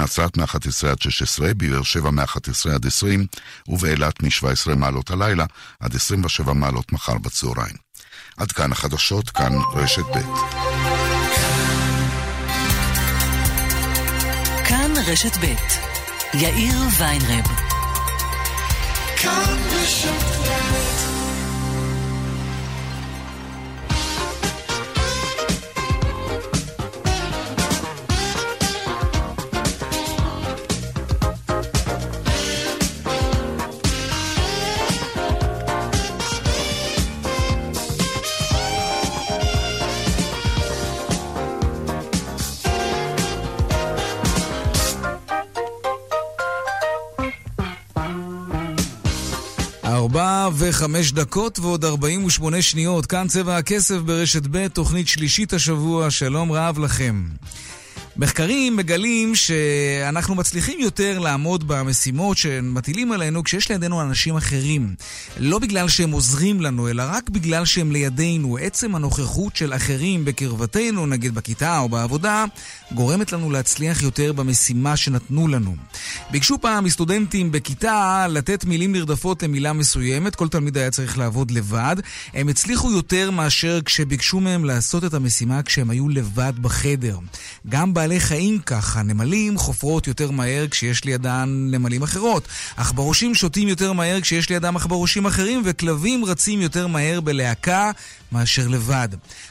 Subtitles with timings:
[0.00, 3.26] בנצרת מ-11 עד 16, בבאר שבע מ-11 עד 20,
[3.68, 5.44] ובאילת מ-17 מעלות הלילה
[5.80, 7.76] עד 27 מעלות מחר בצהריים.
[8.36, 10.18] עד כאן החדשות, כאן רשת ב'.
[14.64, 15.54] כאן רשת ב'
[16.34, 17.46] יאיר ויינרב.
[19.16, 20.99] כאן רשת ב'
[50.80, 53.06] וחמש דקות ועוד ארבעים ושמונה שניות.
[53.06, 56.10] כאן צבע הכסף ברשת ב', תוכנית שלישית השבוע.
[56.10, 57.22] שלום רב לכם.
[58.20, 64.94] מחקרים מגלים שאנחנו מצליחים יותר לעמוד במשימות שמטילים עלינו כשיש לידינו אנשים אחרים.
[65.38, 68.58] לא בגלל שהם עוזרים לנו, אלא רק בגלל שהם לידינו.
[68.60, 72.44] עצם הנוכחות של אחרים בקרבתנו, נגיד בכיתה או בעבודה,
[72.92, 75.76] גורמת לנו להצליח יותר במשימה שנתנו לנו.
[76.30, 81.96] ביקשו פעם מסטודנטים בכיתה לתת מילים נרדפות למילה מסוימת, כל תלמיד היה צריך לעבוד לבד.
[82.34, 87.18] הם הצליחו יותר מאשר כשביקשו מהם לעשות את המשימה כשהם היו לבד בחדר.
[87.68, 92.48] גם בעלי חיים ככה, נמלים חופרות יותר מהר כשיש לידן נמלים אחרות.
[92.76, 97.90] עכברושים שותים יותר מהר כשיש לידם עכברושים אחרים, וכלבים רצים יותר מהר בלהקה
[98.32, 99.08] מאשר לבד.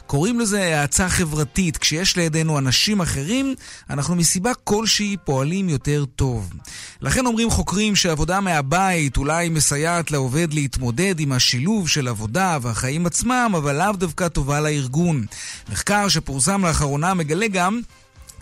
[0.08, 1.78] קוראים לזה האצה חברתית.
[1.78, 3.56] כשיש לידינו אנשים אחרים,
[3.90, 6.54] אנחנו מסיבה כלשהי פועלים יותר טוב.
[7.02, 13.54] לכן אומרים חוקרים שעבודה מהבית אולי מסייעת לעובד להתמודד עם השילוב של עבודה והחיים עצמם,
[13.58, 15.26] אבל לאו דווקא טובה לארגון.
[15.70, 17.80] מחקר שפורסם לאחרונה מגלה גם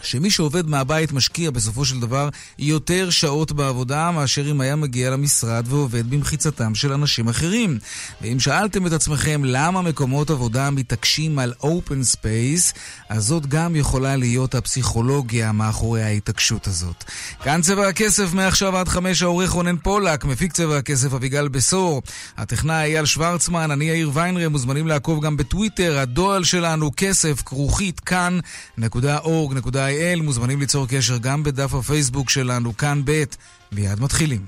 [0.03, 5.65] שמי שעובד מהבית משקיע בסופו של דבר יותר שעות בעבודה מאשר אם היה מגיע למשרד
[5.67, 7.79] ועובד במחיצתם של אנשים אחרים.
[8.21, 12.77] ואם שאלתם את עצמכם למה מקומות עבודה מתעקשים על open space,
[13.09, 17.03] אז זאת גם יכולה להיות הפסיכולוגיה מאחורי ההתעקשות הזאת.
[17.43, 22.01] כאן צבע הכסף מעכשיו עד חמש העורך רונן פולק, מפיק צבע הכסף אביגל בשור,
[22.37, 29.86] הטכנאי אייל שוורצמן, אני יאיר ויינרם, מוזמנים לעקוב גם בטוויטר, הדואל שלנו כסף כרוכית כאן.org.il.
[30.21, 33.23] מוזמנים ליצור קשר גם בדף הפייסבוק שלנו, כאן ב',
[33.71, 34.41] מיד מתחילים.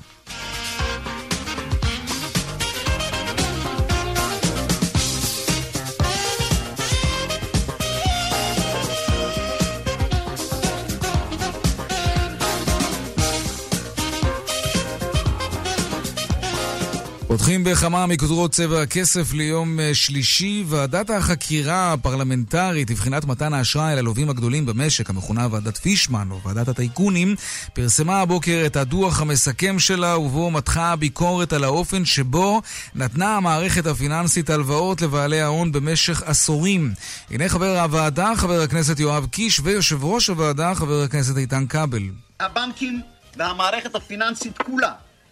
[17.30, 20.64] פותחים בכמה מכותרות צבע הכסף ליום אה, שלישי.
[20.68, 27.36] ועדת החקירה הפרלמנטרית לבחינת מתן האשראי ללווים הגדולים במשק, המכונה ועדת פישמן או ועדת הטייקונים,
[27.74, 32.62] פרסמה הבוקר את הדוח המסכם שלה ובו מתחה ביקורת על האופן שבו
[32.96, 36.94] נתנה המערכת הפיננסית הלוואות לבעלי ההון במשך עשורים.
[37.32, 42.04] הנה חבר הוועדה, חבר הכנסת יואב קיש, ויושב ראש הוועדה, חבר הכנסת איתן כבל.
[42.40, 43.02] הבנקים
[43.38, 44.92] והמערכת הפיננסית כולה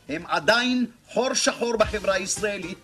[0.09, 2.77] הם עדיין חור שחור בחברה הישראלית,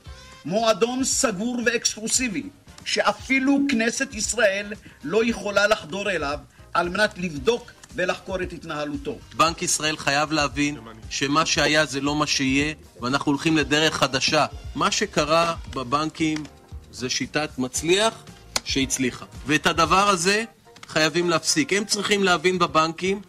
[0.45, 2.43] מועדון סגור ואקסקלוסיבי,
[2.85, 4.73] שאפילו כנסת ישראל
[5.03, 6.39] לא יכולה לחדור אליו
[6.73, 9.17] על מנת לבדוק ולחקור את התנהלותו.
[9.37, 10.77] בנק ישראל חייב להבין
[11.09, 14.45] שמה שהיה זה לא מה שיהיה, ואנחנו הולכים לדרך חדשה.
[14.75, 16.43] מה שקרה בבנקים
[16.91, 18.23] זה שיטת מצליח
[18.63, 19.25] שהצליחה.
[19.45, 20.43] ואת הדבר הזה
[20.87, 21.73] חייבים להפסיק.
[21.73, 23.21] הם צריכים להבין בבנקים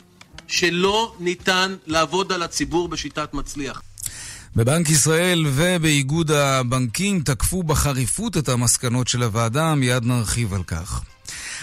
[0.47, 3.83] שלא ניתן לעבוד על הציבור בשיטת מצליח.
[4.57, 11.03] בבנק ישראל ובאיגוד הבנקים תקפו בחריפות את המסקנות של הוועדה, מיד נרחיב על כך.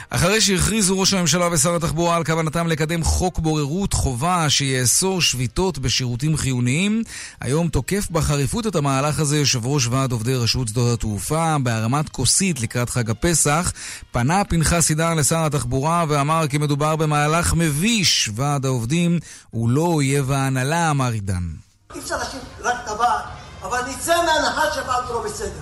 [0.09, 6.37] אחרי שהכריזו ראש הממשלה ושר התחבורה על כוונתם לקדם חוק בוררות חובה שיאסור שביתות בשירותים
[6.37, 7.03] חיוניים,
[7.41, 12.61] היום תוקף בחריפות את המהלך הזה יושב ראש ועד עובדי רשות שדות התעופה בהרמת כוסית
[12.61, 13.73] לקראת חג הפסח.
[14.11, 18.29] פנה פנחס עידן לשר התחבורה ואמר כי מדובר במהלך מביש.
[18.35, 19.19] ועד העובדים
[19.49, 21.70] הוא לא אויב ההנהלה, אמר עידן.
[21.95, 23.21] אי אפשר להשאיר רק את הוועד,
[23.61, 25.61] אבל נצא מהנחה שהוועד לא בסדר.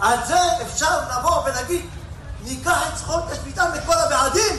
[0.00, 1.90] על זה אפשר לבוא ולהגיד
[2.42, 4.56] ניקח את זכות השביתה מכל הוועדים?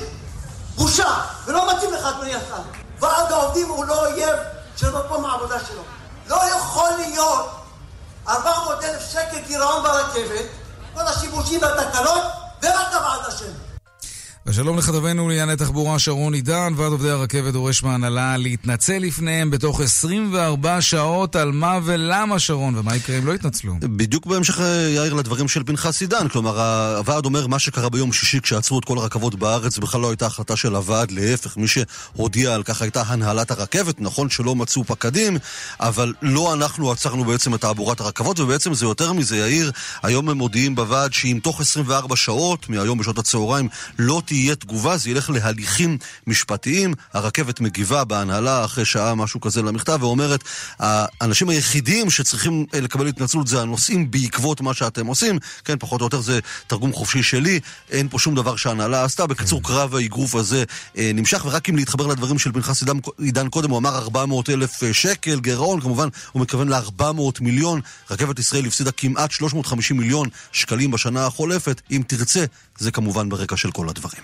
[0.76, 1.22] בושה!
[1.46, 2.62] ולא מתאים לך, אדוני השר.
[3.00, 4.36] ועד העובדים הוא לא אויב
[4.76, 5.82] של מקום העבודה שלו.
[6.28, 7.52] לא יכול להיות
[8.28, 10.46] 400 אלף שקל גירעון ברכבת,
[10.94, 12.24] כל השיבושים והתקלות,
[12.64, 13.67] ורק הוועד אשם.
[14.50, 20.82] ושלום לכתבנו לענייני תחבורה שרון עידן, ועד עובדי הרכבת דורש מהנהלה להתנצל לפניהם בתוך 24
[20.82, 23.76] שעות על מה ולמה שרון, ומה יקרה אם לא יתנצלו.
[23.80, 24.60] בדיוק בהמשך,
[24.96, 26.28] יאיר, לדברים של פנחס עידן.
[26.28, 26.62] כלומר,
[26.98, 30.56] הוועד אומר מה שקרה ביום שישי כשעצרו את כל הרכבות בארץ בכלל לא הייתה החלטה
[30.56, 34.02] של הוועד, להפך, מי שהודיע על כך הייתה הנהלת הרכבת.
[34.02, 35.38] נכון שלא מצאו פקדים,
[35.80, 39.72] אבל לא אנחנו עצרנו בעצם את תעבורת הרכבות, ובעצם זה יותר מזה, יאיר.
[40.04, 44.98] היום הם מודיעים בוועד שאם תוך 24 שעות, מהיום בשעות הצהריים, לא תהיה תהיה תגובה,
[44.98, 45.98] זה ילך להליכים
[46.28, 46.94] משפטיים.
[47.14, 50.44] הרכבת מגיבה בהנהלה אחרי שעה, משהו כזה למכתב, ואומרת,
[50.80, 55.40] האנשים היחידים שצריכים אה, לקבל התנצלות זה הנוסעים בעקבות מה שאתם עושים.
[55.66, 59.28] כן, פחות או יותר זה תרגום חופשי שלי, אין פה שום דבר שההנהלה עשתה.
[59.28, 59.68] בקיצור, כן.
[59.68, 60.64] קרב האגרוף הזה
[60.98, 62.84] אה, נמשך, ורק אם להתחבר לדברים של פנחס
[63.20, 67.82] עידן, קודם, הוא אמר 400 אלף אה, שקל גירעון, כמובן, הוא מתכוון ל-400 מיליון.
[68.12, 71.82] רכבת ישראל הפסידה כמעט 350 מיליון שקלים בשנה החולפת.
[71.92, 72.46] אם תרצה,
[72.78, 74.22] זה כמובן ברקע של כל הדברים.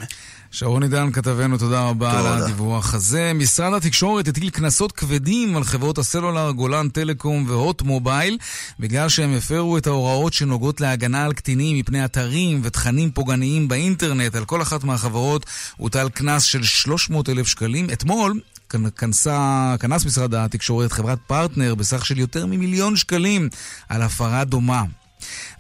[0.51, 2.35] שרון עידן כתבנו, תודה רבה תודה.
[2.35, 3.31] על הדיווח הזה.
[3.35, 8.37] משרד התקשורת הטיל קנסות כבדים על חברות הסלולר, גולן טלקום והוט מובייל,
[8.79, 14.35] בגלל שהם הפרו את ההוראות שנוגעות להגנה על קטינים מפני אתרים ותכנים פוגעניים באינטרנט.
[14.35, 15.45] על כל אחת מהחברות
[15.77, 17.89] הוטל קנס של 300 אלף שקלים.
[17.93, 18.39] אתמול
[18.97, 23.49] כנסה, כנס משרד התקשורת חברת פרטנר בסך של יותר ממיליון שקלים
[23.89, 24.83] על הפרה דומה.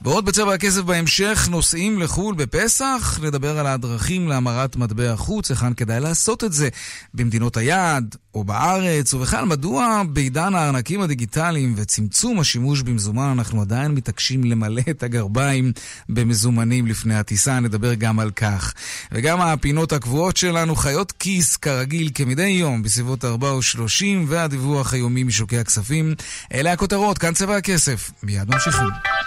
[0.03, 5.99] ועוד בצבע הכסף בהמשך, נוסעים לחו"ל בפסח, נדבר על הדרכים להמרת מטבע חוץ, היכן כדאי
[5.99, 6.69] לעשות את זה
[7.13, 14.43] במדינות היעד או בארץ, ובכלל, מדוע בעידן הארנקים הדיגיטליים וצמצום השימוש במזומן אנחנו עדיין מתעקשים
[14.43, 15.71] למלא את הגרביים
[16.09, 18.73] במזומנים לפני הטיסה, נדבר גם על כך.
[19.11, 25.57] וגם הפינות הקבועות שלנו, חיות כיס, כרגיל, כמדי יום, בסביבות 4 ו-30, והדיווח היומי משוקי
[25.57, 26.15] הכספים.
[26.53, 28.11] אלה הכותרות, כאן צבע הכסף.
[28.23, 29.22] מיד ממשיכים.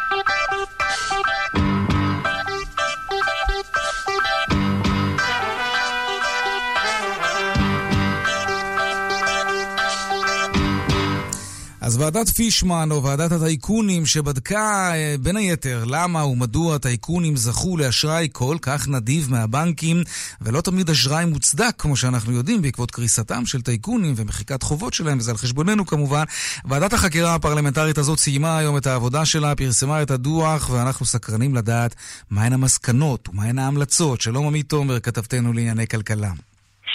[11.86, 18.28] אז ועדת פישמן, או ועדת הטייקונים, שבדקה אה, בין היתר למה ומדוע הטייקונים זכו לאשראי
[18.32, 20.02] כל כך נדיב מהבנקים,
[20.40, 25.30] ולא תמיד אשראי מוצדק, כמו שאנחנו יודעים, בעקבות קריסתם של טייקונים ומחיקת חובות שלהם, וזה
[25.30, 26.24] על חשבוננו כמובן.
[26.64, 31.94] ועדת החקירה הפרלמנטרית הזאת סיימה היום את העבודה שלה, פרסמה את הדוח, ואנחנו סקרנים לדעת
[32.30, 34.20] מהן המסקנות ומהן ההמלצות.
[34.20, 36.30] שלום עמית תומר, כתבתנו לענייני כלכלה.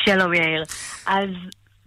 [0.05, 0.63] שלום יאיר.
[1.05, 1.29] אז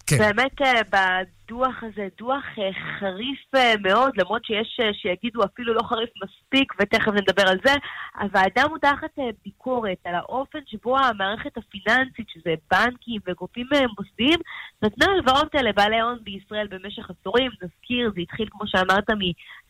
[0.07, 0.19] כן.
[0.19, 6.11] באמת אה, בדוח הזה, דוח אה, חריף אה, מאוד, למרות שיש שיגידו אפילו לא חריף
[6.25, 7.73] מספיק, ותכף נדבר על זה,
[8.21, 9.11] הוועדה מותחת
[9.45, 13.67] ביקורת על האופן שבו המערכת הפיננסית, שזה בנקים וגופים
[13.99, 14.39] מוסדיים,
[14.83, 17.51] נתנה הלוואות לבעלי הון בישראל במשך עשורים.
[17.63, 19.11] נזכיר, זה התחיל, כמו שאמרת,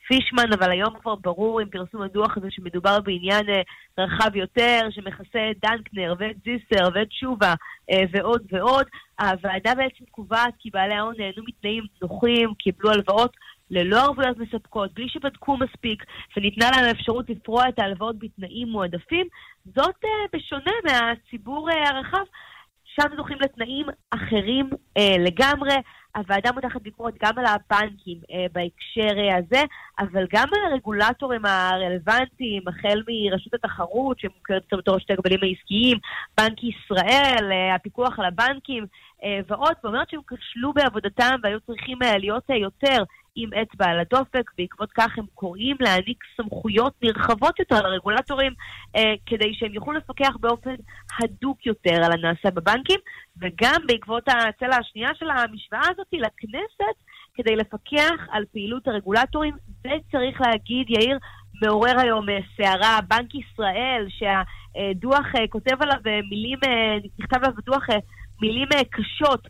[0.08, 3.62] פישמן, אבל היום כבר ברור עם פרסום הדוח הזה שמדובר בעניין אה,
[3.98, 7.54] רחב יותר, שמכסה את דנקנר ואת זיסר ואת שובה
[7.90, 8.86] אה, ועוד ועוד.
[9.20, 13.36] הוועדה בעצם קובעת כי בעלי ההון נהנו מתנאים נוחים, קיבלו הלוואות
[13.70, 16.04] ללא ערבויות מספקות, בלי שבדקו מספיק,
[16.36, 19.26] וניתנה להם אפשרות לפרוע את ההלוואות בתנאים מועדפים.
[19.64, 22.24] זאת אה, בשונה מהציבור הרחב.
[22.96, 24.70] שם זוכים לתנאים אחרים
[25.18, 25.74] לגמרי.
[26.16, 29.62] הוועדה מותחת ביקורת גם על הבנקים אה, בהקשר אה, הזה,
[29.98, 35.98] אבל גם על הרגולטורים הרלוונטיים, החל מרשות התחרות, שמוכרת בתור שתי הגבלים העסקיים,
[36.38, 38.86] בנק ישראל, אה, הפיקוח על הבנקים
[39.24, 43.02] אה, ועוד, ואומרת שהם כשלו בעבודתם והיו צריכים אה, להיות אה, יותר
[43.36, 48.52] עם אצבע על הדופק, בעקבות כך הם קוראים להעניק סמכויות נרחבות יותר לרגולטורים
[48.96, 50.74] אה, כדי שהם יוכלו לפקח באופן
[51.20, 53.00] הדוק יותר על הנעשה בבנקים,
[53.40, 56.96] וגם בעקבות הצלע השנייה של המשוואה הזאת לכנסת,
[57.34, 61.18] כדי לפקח על פעילות הרגולטורים, וצריך להגיד, יאיר,
[61.62, 66.58] מעורר היום אה, סערה, בנק ישראל, שהדוח אה, כותב עליו אה, מילים,
[67.18, 67.86] נכתב עליו בדוח
[68.40, 69.48] מילים קשות,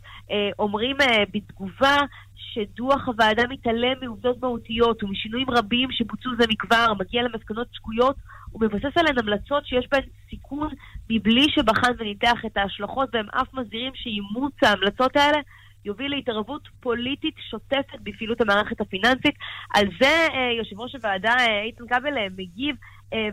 [0.58, 0.96] אומרים
[1.32, 1.96] בתגובה
[2.36, 8.16] שדוח הוועדה מתעלם מעובדות מהותיות ומשינויים רבים שבוצעו זה מכבר, מגיע למסקנות שגויות
[8.54, 10.68] ומבסס עליהן המלצות שיש בהן סיכון
[11.10, 15.38] מבלי שבחן וניתח את ההשלכות, והם אף מזהירים שאימוץ ההמלצות האלה
[15.84, 19.34] יוביל להתערבות פוליטית שוטפת בפעילות המערכת הפיננסית.
[19.74, 22.76] על זה אה, יושב ראש הוועדה אה, איתן כבל אה, מגיב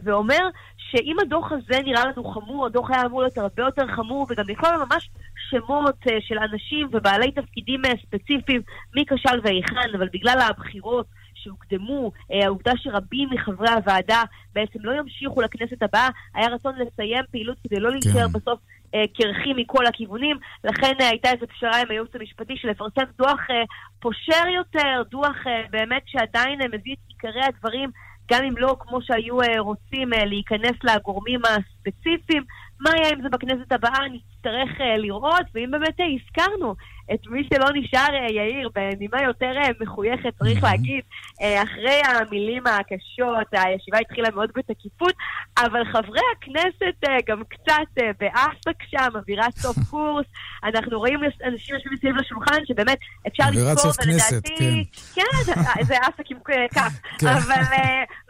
[0.03, 4.43] ואומר שאם הדוח הזה נראה לנו חמור, הדוח היה אמור להיות הרבה יותר חמור וגם
[4.47, 5.09] לכלול ממש
[5.49, 8.61] שמות אה, של אנשים ובעלי תפקידים אה, ספציפיים,
[8.95, 14.23] מי כשל והיכן, אבל בגלל הבחירות שהוקדמו, אה, העובדה שרבים מחברי הוועדה
[14.53, 18.33] בעצם לא ימשיכו לכנסת הבאה, היה רצון לסיים פעילות כדי לא להישאר כן.
[18.33, 18.59] בסוף
[19.13, 23.39] קרחים מכל הכיוונים, לכן הייתה איזו פשרה עם הייעוץ המשפטי של לפרסם דוח
[23.99, 25.37] פושר יותר, דוח
[25.69, 27.89] באמת שעדיין מביא את עיקרי הדברים,
[28.31, 32.43] גם אם לא כמו שהיו רוצים להיכנס לגורמים הספציפיים,
[32.79, 36.75] מה יהיה עם זה בכנסת הבאה, נצטרך לראות, ואם באמת הזכרנו
[37.13, 41.01] את מי שלא נשאר, אה, יאיר, בנימה יותר אה, מחויכת, צריך להגיד,
[41.41, 45.13] אה, אחרי המילים הקשות, הישיבה התחילה מאוד בתקיפות,
[45.57, 50.25] אבל חברי הכנסת גם קצת באסק שם, אווירת סוף קורס.
[50.63, 52.97] אנחנו רואים אנשים יושבים מסביב לשולחן שבאמת
[53.27, 53.61] אפשר לזכור, ולדעתי...
[53.61, 54.81] אווירת סוף כנסת, כן.
[55.15, 56.93] כן, זה אסק עם כף.
[57.19, 57.27] כן.
[57.27, 57.61] אבל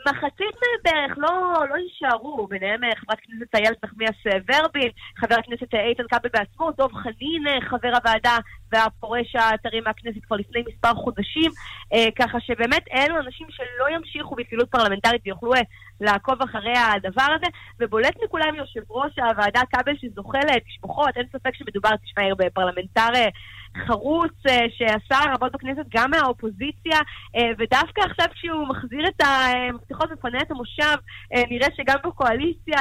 [0.09, 6.03] מחצית מהם בערך לא, לא יישארו, ביניהם חברת הכנסת איילת נחמיאס ורבין, חבר הכנסת איתן
[6.09, 8.37] כבל בעצמו, דב חנין, חבר הוועדה
[8.71, 11.51] והפורש הטרי מהכנסת כבר לפני מספר חודשים,
[11.93, 15.61] אה, ככה שבאמת אלו אנשים שלא ימשיכו בפעילות פרלמנטרית ויוכלו אה,
[16.01, 17.47] לעקוב אחרי הדבר הזה,
[17.79, 23.29] ובולט מכולם יושב ראש הוועדה כבל שזוכה לתשבחות, אין ספק שמדובר, תשמע, בפרלמנטר אה,
[23.77, 26.99] חרוץ אה, שעשה רבות בכנסת גם מהאופוזיציה,
[27.35, 30.95] אה, ודווקא עכשיו כשהוא מחזיר את המפתחות ומפנה את המושב,
[31.35, 32.79] אה, נראה שגם בקואליציה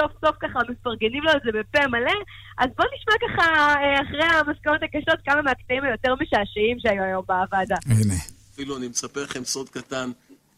[0.00, 2.12] סוף סוף ככה מפרגנים לו את זה בפה מלא.
[2.58, 7.76] אז בואו נשמע ככה, אחרי המסקנות הקשות, כמה מהקטעים היותר משעשעים שהיו היום בוועדה.
[7.86, 8.14] הנה.
[8.54, 10.10] אפילו אני מספר לכם סוד קטן.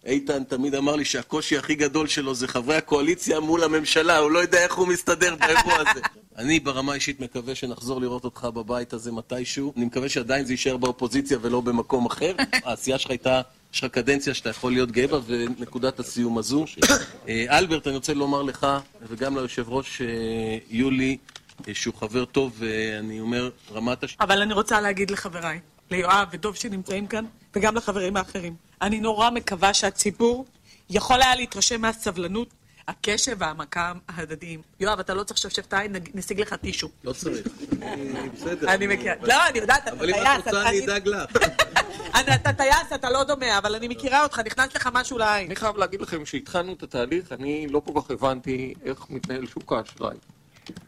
[0.07, 4.39] איתן תמיד אמר לי שהקושי הכי גדול שלו זה חברי הקואליציה מול הממשלה, הוא לא
[4.39, 6.01] יודע איך הוא מסתדר באירוע הזה.
[6.39, 9.73] אני ברמה האישית מקווה שנחזור לראות אותך בבית הזה מתישהו.
[9.77, 12.35] אני מקווה שעדיין זה יישאר באופוזיציה ולא במקום אחר.
[12.65, 13.41] העשייה שלך הייתה,
[13.75, 16.65] יש לך קדנציה שאתה יכול להיות גאה בה, ונקודת הסיום הזו.
[17.29, 18.67] אלברט, אני רוצה לומר לך,
[19.03, 20.03] וגם ליושב ראש
[20.71, 21.17] יולי,
[21.73, 24.17] שהוא חבר טוב, ואני אומר, רמת הש...
[24.21, 25.61] אבל אני רוצה להגיד לחבריי,
[25.91, 27.25] ליואב ודוב שנמצאים כאן,
[27.57, 28.55] וגם לחברים האחרים.
[28.83, 30.47] אני נורא מקווה שהציבור
[30.91, 32.49] יכול היה להתרשם מהסבלנות,
[32.89, 34.63] הקשב והעמקה ההדדיים.
[34.81, 36.89] יואב, אתה לא צריך לשפשף את העין, נשיג לך טישו.
[37.05, 37.49] לא צריך.
[38.35, 38.75] בסדר.
[38.75, 39.15] אני מכירה.
[39.23, 39.99] לא, אני יודעת, אתה טייס.
[39.99, 41.37] אבל אם את רוצה, אני אדאג לך.
[42.35, 45.47] אתה טייס, אתה לא דומה, אבל אני מכירה אותך, נכנס לך משהו לעין.
[45.47, 49.73] אני חייב להגיד לכם שהתחלנו את התהליך, אני לא כל כך הבנתי איך מתנהל שוק
[49.73, 50.17] האשראי.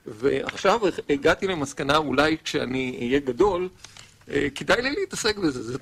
[0.07, 3.69] ועכשיו הגעתי למסקנה, אולי כשאני אהיה גדול,
[4.55, 5.79] כדאי לי להתעסק בזה, זה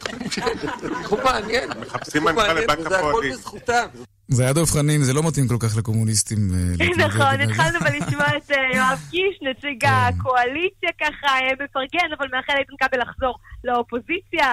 [1.03, 1.71] תחום מעניין.
[1.81, 2.91] מחפשים מנכ"ל לבנק הפועלים.
[2.91, 3.87] זה הכל בזכותם.
[4.29, 6.39] זה היה דב חנין, זה לא מתאים כל כך לקומוניסטים.
[6.55, 9.89] אה, נכון, התחלנו בלשמוע את אה, יואב קיש, נציג כן.
[9.89, 14.53] הקואליציה ככה מפרגן, אבל מאחל איתן כבל לחזור לאופוזיציה.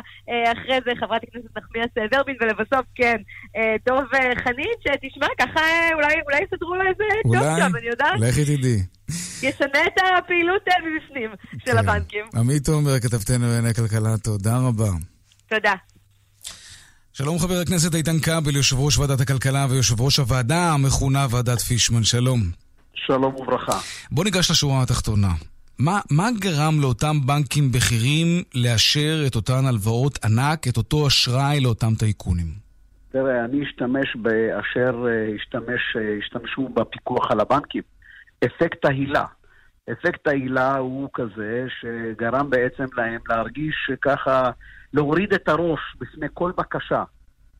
[0.53, 3.17] אחרי זה חברת הכנסת נחמיאס ורבין, ולבסוף, כן,
[3.85, 4.03] דב
[4.43, 5.61] חנין, שתשמע, ככה
[5.93, 8.19] אולי יסדרו לו איזה ג'וב שם, אני יודעת.
[8.19, 8.79] לכי תדעי.
[9.43, 11.77] ישנה את הפעילות מבפנים של כן.
[11.77, 12.25] הבנקים.
[12.35, 14.91] עמית עומר, כתבתנו לענייני כלכלה, תודה רבה.
[15.47, 15.73] תודה.
[17.13, 22.03] שלום חבר הכנסת איתן כבל, יושב ראש ועדת הכלכלה ויושב ראש הוועדה המכונה ועדת פישמן,
[22.03, 22.39] שלום.
[22.93, 23.79] שלום וברכה.
[24.11, 25.33] בוא ניגש לשורה התחתונה.
[25.79, 31.93] מה, מה גרם לאותם בנקים בכירים לאשר את אותן הלוואות ענק, את אותו אשראי לאותם
[31.99, 32.47] טייקונים?
[33.11, 37.81] תראה, אני אשתמש באשר אה, השתמש, אה, השתמשו בפיקוח על הבנקים.
[38.45, 39.25] אפקט ההילה.
[39.91, 44.51] אפקט ההילה הוא כזה שגרם בעצם להם להרגיש ככה,
[44.93, 47.03] להוריד את הראש בפני כל בקשה,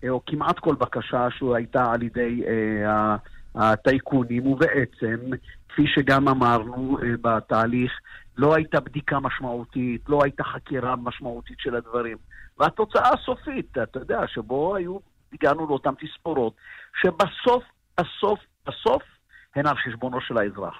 [0.09, 3.15] או כמעט כל בקשה שהייתה על ידי אה,
[3.55, 5.17] הטייקונים, ובעצם,
[5.69, 7.91] כפי שגם אמרנו אה, בתהליך,
[8.37, 12.17] לא הייתה בדיקה משמעותית, לא הייתה חקירה משמעותית של הדברים.
[12.59, 14.97] והתוצאה הסופית, אתה יודע, שבו היו,
[15.33, 16.53] הגענו לאותן תספורות,
[17.01, 17.63] שבסוף,
[17.97, 19.03] בסוף, בסוף,
[19.55, 20.75] הן על חשבונו של האזרח.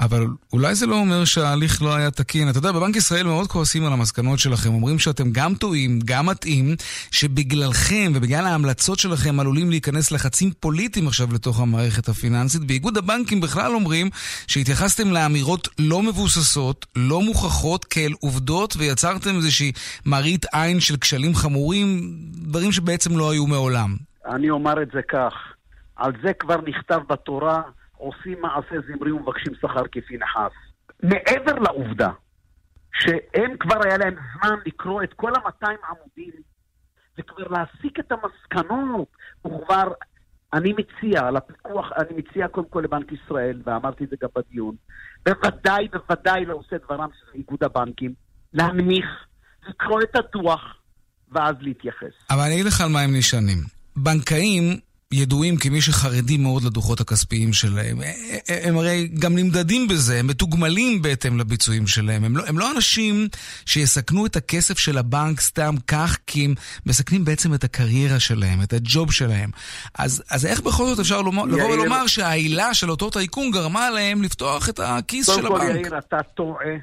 [0.00, 2.50] אבל אולי זה לא אומר שההליך לא היה תקין.
[2.50, 4.74] אתה יודע, בבנק ישראל מאוד כועסים על המסקנות שלכם.
[4.74, 6.74] אומרים שאתם גם טועים, גם מטעים,
[7.10, 12.64] שבגללכם ובגלל ההמלצות שלכם עלולים להיכנס לחצים פוליטיים עכשיו לתוך המערכת הפיננסית.
[12.64, 14.10] באיגוד הבנקים בכלל אומרים
[14.46, 19.72] שהתייחסתם לאמירות לא מבוססות, לא מוכחות, כאל עובדות, ויצרתם איזושהי
[20.06, 22.00] מראית עין של כשלים חמורים,
[22.32, 23.96] דברים שבעצם לא היו מעולם.
[24.26, 25.32] אני אומר את זה כך,
[25.96, 27.62] על זה כבר נכתב בתורה.
[27.98, 30.52] עושים מעשה זמרי ומבקשים שכר כפי נחס.
[31.02, 32.10] מעבר לעובדה
[32.92, 36.42] שהם כבר היה להם זמן לקרוא את כל ה-200 עמודים
[37.18, 39.08] וכבר להסיק את המסקנות,
[39.46, 39.92] וכבר,
[40.52, 44.74] אני מציע לפיקוח, אני מציע קודם כל לבנק ישראל, ואמרתי את זה גם בדיון,
[45.26, 48.14] בוודאי, בוודאי לא עושה דברם של איגוד הבנקים,
[48.52, 49.06] להנמיך,
[49.68, 50.60] לקרוא את הדוח,
[51.32, 52.12] ואז להתייחס.
[52.30, 53.58] אבל אני אגיד לך על מה הם נשענים.
[53.96, 54.80] בנקאים
[55.12, 57.98] ידועים כמי שחרדים מאוד לדוחות הכספיים שלהם.
[58.48, 62.24] הם הרי גם נמדדים בזה, הם מתוגמלים בהתאם לביצועים שלהם.
[62.24, 63.28] הם לא, הם לא אנשים
[63.66, 66.54] שיסכנו את הכסף של הבנק סתם כך, כי הם
[66.86, 69.50] מסכנים בעצם את הקריירה שלהם, את הג'וב שלהם.
[69.98, 71.56] אז, אז איך בכל זאת אפשר לומר, יאיר...
[71.56, 75.60] לבוא ולומר שהעילה של אותו טייקון גרמה להם לפתוח את הכיס של הבנק?
[75.60, 76.74] קודם כל, יאיר, אתה טועה.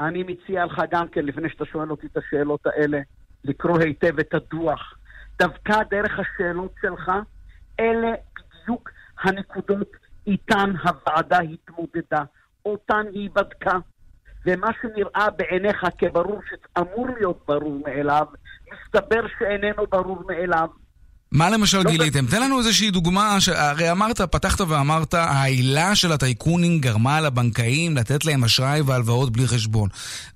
[0.00, 2.98] אני מציע לך גם כן, לפני שאתה שואל אותי את השאלות האלה,
[3.44, 4.80] לקרוא היטב את הדוח.
[5.38, 7.10] דווקא דרך השאלות שלך,
[7.80, 8.90] אלה בדיוק
[9.22, 9.92] הנקודות
[10.26, 12.22] איתן הוועדה התמודדה,
[12.64, 13.78] אותן היא בדקה.
[14.46, 18.26] ומה שנראה בעיניך כברור שאמור להיות ברור מאליו,
[18.72, 20.68] מסתבר שאיננו ברור מאליו.
[21.32, 22.26] מה למשל לא גיליתם?
[22.26, 23.48] תן לנו איזושהי דוגמה, ש...
[23.48, 29.88] הרי אמרת, פתחת ואמרת, העילה של הטייקונים גרמה לבנקאים לתת להם אשראי והלוואות בלי חשבון.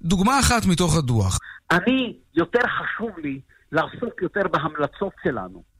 [0.03, 1.39] דוגמה אחת מתוך הדוח.
[1.71, 3.41] אני, יותר חשוב לי
[3.73, 5.74] לעסוק יותר בהמלצות שלנו.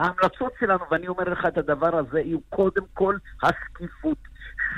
[0.00, 4.18] ההמלצות שלנו, ואני אומר לך את הדבר הזה, יהיו קודם כל השקיפות.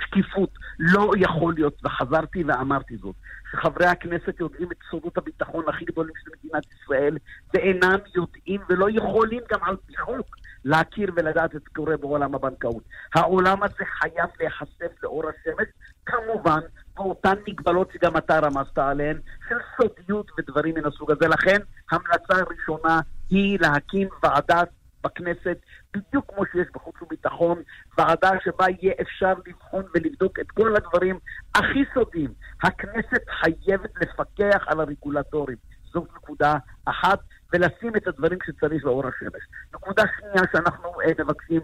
[0.01, 0.51] שקיפות.
[0.79, 3.15] לא יכול להיות, וחזרתי ואמרתי זאת,
[3.53, 7.19] שחברי הכנסת יודעים את סודות הביטחון הכי גדולים של מדינת ישראל,
[7.55, 12.83] ואינם יודעים ולא יכולים גם על פי חוק להכיר ולדעת את קורה בעולם הבנקאות.
[13.15, 15.67] העולם הזה חייב להיחשף לאור השמש,
[16.07, 16.61] כמובן,
[16.97, 21.29] באותן מגבלות שגם אתה רמזת עליהן, של סודיות ודברים מן הסוג הזה.
[21.29, 21.59] לכן,
[21.91, 23.01] המלצה ראשונה
[23.31, 24.69] היא להקים ועדת
[25.05, 25.59] בכנסת,
[25.95, 27.63] בדיוק כמו שיש בחוץ וביטחון,
[27.99, 31.19] ועדה שבה יהיה אפשר לבחון ולבדוק את כל הדברים
[31.55, 32.33] הכי סודיים.
[32.63, 35.57] הכנסת חייבת לפקח על הרגולטורים.
[35.93, 36.55] זאת נקודה
[36.85, 37.19] אחת,
[37.53, 39.43] ולשים את הדברים שצריך לאור השמש.
[39.75, 41.61] נקודה שנייה שאנחנו אה, מבקשים,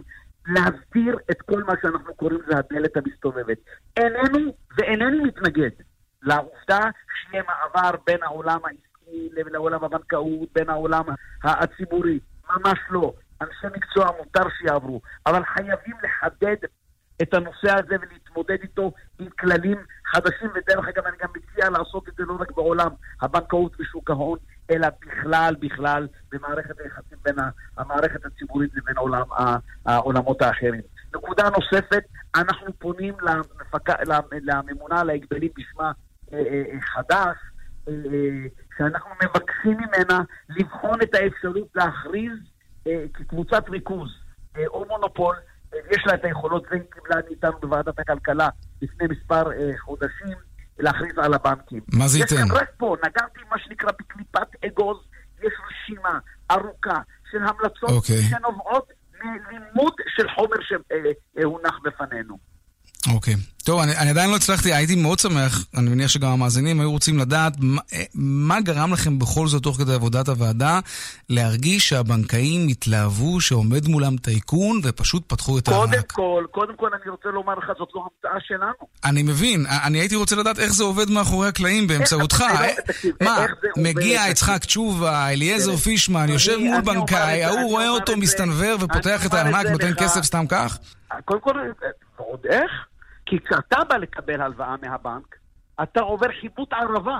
[0.47, 3.57] להסביר את כל מה שאנחנו קוראים זה הדלת המסתובבת.
[3.97, 5.69] איננו ואינני מתנגד
[6.21, 6.79] לעובדה
[7.13, 11.03] שיהיה מעבר בין העולם העסקי לעולם הבנקאות, בין העולם
[11.43, 12.19] הציבורי.
[12.49, 13.13] ממש לא.
[13.41, 16.55] אנשי מקצוע מותר שיעברו, אבל חייבים לחדד
[17.21, 22.13] את הנושא הזה ולהתמודד איתו עם כללים חדשים, ודרך אגב אני גם מציע לעשות את
[22.17, 22.89] זה לא רק בעולם
[23.21, 24.39] הבנקאות ושוק ההון,
[24.71, 27.35] אלא בכלל, בכלל, במערכת היחסים בין
[27.77, 29.25] המערכת הציבורית לבין עולם,
[29.85, 30.81] העולמות האחרים.
[31.15, 32.03] נקודה נוספת,
[32.35, 33.89] אנחנו פונים למפק...
[34.41, 35.91] לממונה על ההגבלים בשמה
[36.33, 37.37] אה, אה, אה, חדש,
[38.77, 42.39] שאנחנו מבקשים ממנה לבחון את האפשרות להכריז
[42.87, 44.09] אה, כקבוצת ריכוז
[44.57, 45.35] אה, או מונופול,
[45.73, 48.49] אה, יש לה את היכולות, זה קיבלה מאיתנו בוועדת הכלכלה
[48.81, 49.43] לפני מספר
[49.79, 50.37] חודשים,
[50.79, 51.81] להכריז על הבנקים.
[51.93, 52.35] מה זה ייתן?
[52.35, 54.97] יש רק פה, נגעתי מה שנקרא בקליפת אגוז,
[55.43, 56.19] יש רשימה
[56.51, 57.93] ארוכה של המלצות okay.
[57.93, 58.21] אוקיי.
[58.21, 58.91] שנובעות
[59.23, 62.37] מלימוד של חומר שהונח בפנינו.
[63.13, 63.33] אוקיי.
[63.69, 67.17] טוב, אני, אני עדיין לא הצלחתי, הייתי מאוד שמח, אני מניח שגם המאזינים היו רוצים
[67.17, 67.81] לדעת מה,
[68.15, 70.79] מה גרם לכם בכל זאת, תוך כדי עבודת הוועדה,
[71.29, 75.89] להרגיש שהבנקאים התלהבו שעומד מולם טייקון ופשוט פתחו את הארנק.
[75.89, 78.73] קודם כל, קודם כל אני רוצה לומר לך, זאת לא המצאה שלנו.
[79.03, 82.43] אני מבין, אני הייתי רוצה לדעת איך זה עובד מאחורי הקלעים באמצעותך.
[82.85, 83.45] תקשיב, מה,
[83.77, 89.65] מגיע יצחק תשובה, אליעזר פישמן, יושב מול בנקאי, ההוא רואה אותו מסתנוור ופותח את הארנק,
[89.65, 90.77] נותן כסף סתם כך?
[91.25, 91.53] קודם כל,
[92.19, 92.88] ועוד איך?
[93.29, 95.35] כי כשאתה בא לקבל הלוואה מהבנק,
[95.83, 97.19] אתה עובר חיבוט ערבה.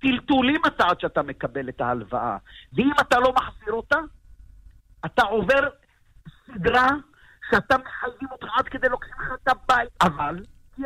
[0.00, 2.36] טלטולים אתה עד שאתה מקבל את ההלוואה.
[2.72, 3.98] ואם אתה לא מחזיר אותה,
[5.06, 5.68] אתה עובר
[6.46, 6.88] סדרה
[7.50, 9.90] שאתה מחייבים אותך עד כדי לוקחים לך את הבית.
[10.02, 10.42] אבל,
[10.76, 10.82] כי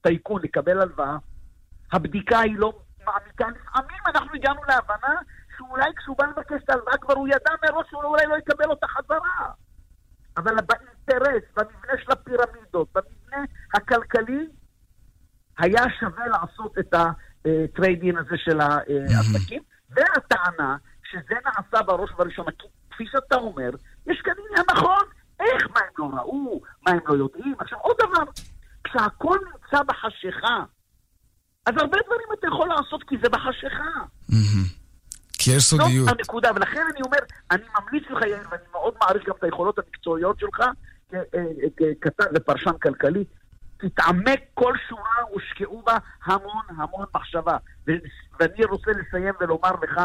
[0.00, 1.16] הטייקון אה, אה, לקבל הלוואה,
[1.92, 2.72] הבדיקה היא לא
[3.04, 3.46] מעמיקה.
[3.48, 5.14] לפעמים אנחנו הגענו להבנה
[5.56, 8.86] שאולי כשהוא בא לבקש את ההלוואה כבר הוא ידע מראש שהוא אולי לא יקבל אותה
[8.86, 9.50] חזרה.
[10.36, 10.58] אבל
[11.08, 14.46] באינטרס, במבנה של הפירמידות, במבנה הכלכלי,
[15.58, 20.76] היה שווה לעשות את הטריידין הזה של העסקים, והטענה
[21.10, 23.70] שזה נעשה בראש ובראשונה, כי כפי שאתה אומר,
[24.06, 25.04] יש כאן עניין נכון,
[25.40, 27.54] איך, מה הם לא ראו, מה הם לא יודעים.
[27.58, 28.22] עכשיו עוד דבר,
[28.84, 30.64] כשהכול נמצא בחשיכה,
[31.66, 34.04] אז הרבה דברים אתה יכול לעשות כי זה בחשיכה.
[35.38, 36.08] כי יש סודיות.
[36.08, 37.18] זאת הנקודה, ולכן אני אומר,
[37.50, 40.60] אני ממליץ לך, יאיר, ואני מאוד מעריך גם את היכולות המקצועיות שלך,
[41.14, 41.40] אה,
[42.00, 43.24] ככתב ופרשן כלכלי,
[43.76, 47.56] תתעמק כל שורה, הושקעו בה המון המון מחשבה.
[48.40, 50.00] ואני רוצה לסיים ולומר לך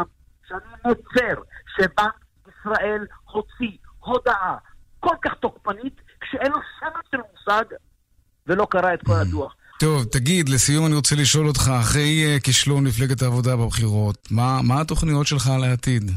[0.47, 1.41] שאני מוצר
[1.77, 4.55] שבנק ישראל הוציא הודעה
[4.99, 7.63] כל כך תוקפנית, כשאין לו שמץ של מושג,
[8.47, 9.55] ולא קרא את כל הדוח.
[9.79, 14.81] טוב, תגיד, לסיום אני רוצה לשאול אותך, אחרי uh, כישלון מפלגת העבודה בבחירות, מה, מה
[14.81, 16.11] התוכניות שלך לעתיד?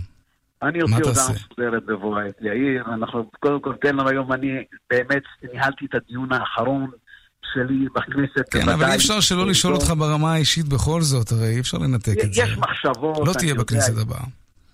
[0.63, 2.35] אני אוציא הודעה מסודרת בבוא העת.
[2.41, 6.91] יאיר, אנחנו, קודם כל תן לנו היום, אני באמת ניהלתי את הדיון האחרון
[7.53, 8.53] שלי בכנסת.
[8.55, 12.25] כן, אבל אי אפשר שלא לשאול אותך ברמה האישית בכל זאת, הרי אי אפשר לנתק
[12.25, 12.43] את זה.
[12.43, 13.29] יש מחשבות.
[13.29, 14.25] לא תהיה בכנסת הבאה.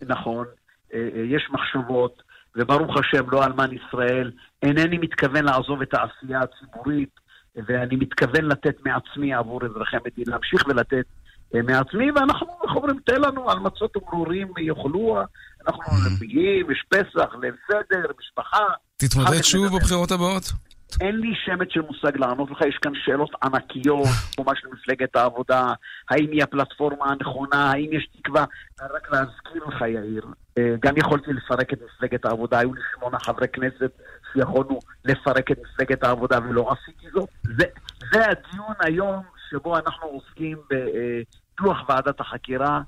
[0.07, 0.47] נכון,
[0.95, 2.23] אה, אה, יש מחשבות,
[2.57, 4.31] וברוך השם, לא אלמן ישראל.
[4.63, 7.27] אינני מתכוון לעזוב את העשייה הציבורית.
[7.67, 11.07] ואני מתכוון לתת מעצמי עבור אזרחי המדינה, להמשיך ולתת
[11.55, 15.19] אה, מעצמי, ואנחנו, איך אומרים, תן לנו על מצות וברורים יאכלו,
[15.67, 18.65] אנחנו נביאים, יש פסח, ליל סדר, משפחה.
[18.97, 20.53] תתמודד שוב בבחירות הבאות?
[21.01, 25.73] אין לי שמץ של מושג לענות לך, יש כאן שאלות ענקיות, תחומה של מפלגת העבודה,
[26.11, 28.45] האם היא הפלטפורמה הנכונה, האם יש תקווה.
[28.81, 30.27] רק להזכיר לך, יאיר,
[30.59, 33.91] אה, גם יכולתי לפרק את מפלגת העבודה, היו לי שמונה חברי כנסת
[34.33, 37.29] שיכולנו לפרק את מפלגת העבודה ולא עשיתי זאת.
[37.43, 37.65] זה,
[38.13, 42.81] זה הדיון היום שבו אנחנו עוסקים בדוח ועדת החקירה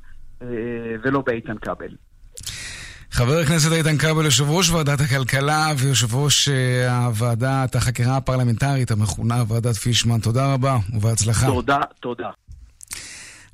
[1.02, 1.94] ולא באיתן כבל.
[3.10, 6.48] חבר הכנסת איתן כבל, יושב ראש ועדת הכלכלה ויושב ראש
[6.88, 11.46] הוועדת החקירה הפרלמנטרית המכונה ועדת פישמן, תודה רבה ובהצלחה.
[11.46, 12.30] תודה, תודה.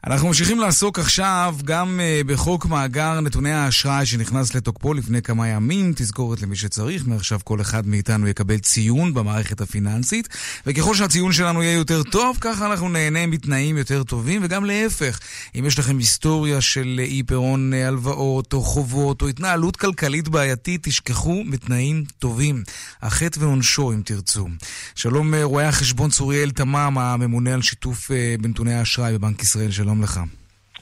[0.07, 5.93] אנחנו ממשיכים לעסוק עכשיו גם uh, בחוק מאגר נתוני האשראי שנכנס לתוקפו לפני כמה ימים.
[5.97, 10.29] תזכורת למי שצריך, מעכשיו כל אחד מאיתנו יקבל ציון במערכת הפיננסית,
[10.67, 15.21] וככל שהציון שלנו יהיה יותר טוב, ככה אנחנו נהנה מתנאים יותר טובים, וגם להפך,
[15.59, 20.89] אם יש לכם היסטוריה של אי פירעון אה, הלוואות או חובות או התנהלות כלכלית בעייתית,
[20.89, 22.63] תשכחו מתנאים טובים.
[23.03, 24.49] החטא ועונשו, אם תרצו.
[24.95, 29.71] שלום אה, רואה החשבון צוריאל תמם, הממונה על שיתוף בנתוני האשראי בבנק ישראל.
[29.71, 29.94] שלום.
[29.95, 30.21] שלום לך.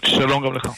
[0.07, 0.69] שלום גם לך.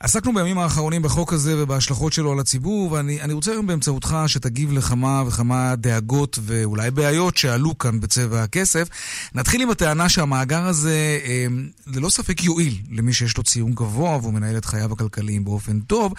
[0.00, 5.22] עסקנו בימים האחרונים בחוק הזה ובהשלכות שלו על הציבור, ואני רוצה היום באמצעותך שתגיב לכמה
[5.26, 8.88] וכמה דאגות ואולי בעיות שעלו כאן בצבע הכסף.
[9.34, 11.46] נתחיל עם הטענה שהמאגר הזה אה,
[11.86, 16.12] ללא ספק יועיל למי שיש לו ציון גבוה והוא מנהל את חייו הכלכליים באופן טוב,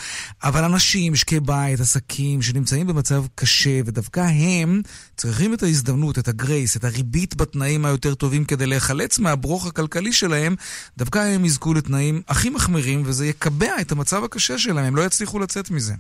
[0.44, 4.82] אבל אנשים, משקי בית, עסקים שנמצאים במצב קשה, ודווקא הם
[5.18, 10.56] צריכים את ההזדמנות, את הגרייס, את הריבית בתנאים היותר טובים כדי להיחלץ מהברוך הכלכלי שלהם,
[10.98, 15.40] דווקא הם יזכו לתנאים הכי מחמירים וזה יקבע את המצב הקשה שלהם, הם לא יצליחו
[15.40, 15.94] לצאת מזה.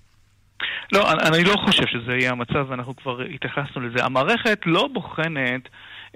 [0.91, 4.05] לא, אני לא חושב שזה יהיה המצב, ואנחנו כבר התייחסנו לזה.
[4.05, 5.62] המערכת לא בוחנת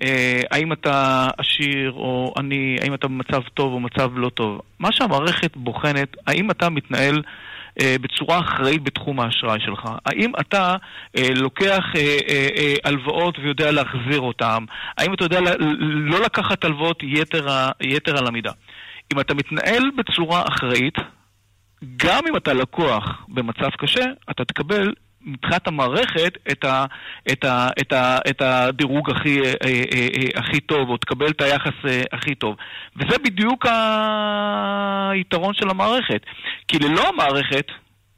[0.02, 4.62] אה, האם אתה עשיר או עני, האם אתה במצב טוב או מצב לא טוב.
[4.80, 7.22] מה שהמערכת בוחנת, האם אתה מתנהל
[7.82, 9.90] אה, בצורה אחראית בתחום האשראי שלך.
[10.06, 10.76] האם אתה
[11.18, 14.64] אה, לוקח אה, אה, אה, הלוואות ויודע להחזיר אותן?
[14.98, 15.40] האם אתה יודע
[15.80, 17.48] לא לקחת הלוואות יתר,
[17.82, 18.52] יתר על המידה?
[19.14, 20.96] אם אתה מתנהל בצורה אחראית,
[21.98, 24.94] גם אם אתה לקוח במצב קשה, אתה תקבל
[25.26, 26.86] מבחינת המערכת את, ה,
[27.32, 31.42] את, ה, את, ה, את הדירוג הכי, אה, אה, אה, הכי טוב, או תקבל את
[31.42, 31.74] היחס
[32.12, 32.56] הכי טוב.
[32.96, 33.66] וזה בדיוק
[35.12, 36.22] היתרון של המערכת.
[36.68, 37.66] כי ללא המערכת,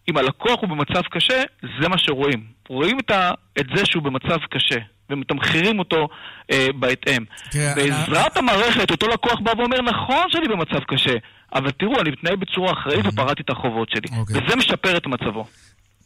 [0.09, 1.43] אם הלקוח הוא במצב קשה,
[1.81, 2.43] זה מה שרואים.
[2.69, 4.79] רואים את, ה, את זה שהוא במצב קשה.
[5.09, 6.07] ומתמחרים אותו
[6.51, 7.23] אה, בהתאם.
[7.51, 8.49] כן, בעזרת אני...
[8.49, 11.13] המערכת, אותו לקוח בא ואומר, נכון שאני במצב קשה,
[11.55, 14.17] אבל תראו, אני מתנהל בצורה אחראית ופרעתי את החובות שלי.
[14.19, 14.35] אוקיי.
[14.37, 15.45] וזה משפר את מצבו.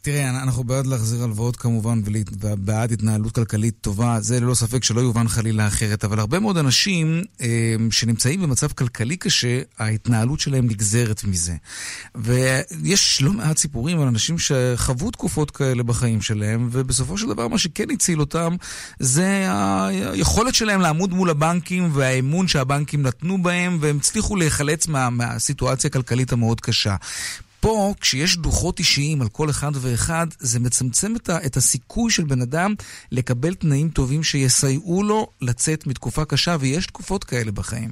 [0.02, 2.00] תראה, אנחנו בעד להחזיר הלוואות כמובן,
[2.40, 7.22] ובעד התנהלות כלכלית טובה, זה ללא ספק שלא יובן חלילה אחרת, אבל הרבה מאוד אנשים
[7.40, 11.54] אה, שנמצאים במצב כלכלי קשה, ההתנהלות שלהם נגזרת מזה.
[12.14, 17.58] ויש לא מעט סיפורים על אנשים שחוו תקופות כאלה בחיים שלהם, ובסופו של דבר מה
[17.58, 18.56] שכן הציל אותם
[18.98, 19.46] זה
[20.12, 26.32] היכולת שלהם לעמוד מול הבנקים והאמון שהבנקים נתנו בהם, והם הצליחו להיחלץ מה, מהסיטואציה הכלכלית
[26.32, 26.96] המאוד קשה.
[27.70, 32.24] פה, כשיש דוחות אישיים על כל אחד ואחד, זה מצמצם את, ה, את הסיכוי של
[32.24, 32.74] בן אדם
[33.12, 37.90] לקבל תנאים טובים שיסייעו לו לצאת מתקופה קשה, ויש תקופות כאלה בחיים.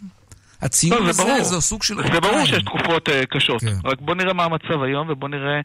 [0.62, 1.94] הציון לא, הזה זה, זה סוג של...
[2.12, 3.60] זה ברור שיש תקופות uh, קשות.
[3.60, 3.74] כן.
[3.84, 5.60] רק בוא נראה מה המצב היום, ובוא נראה,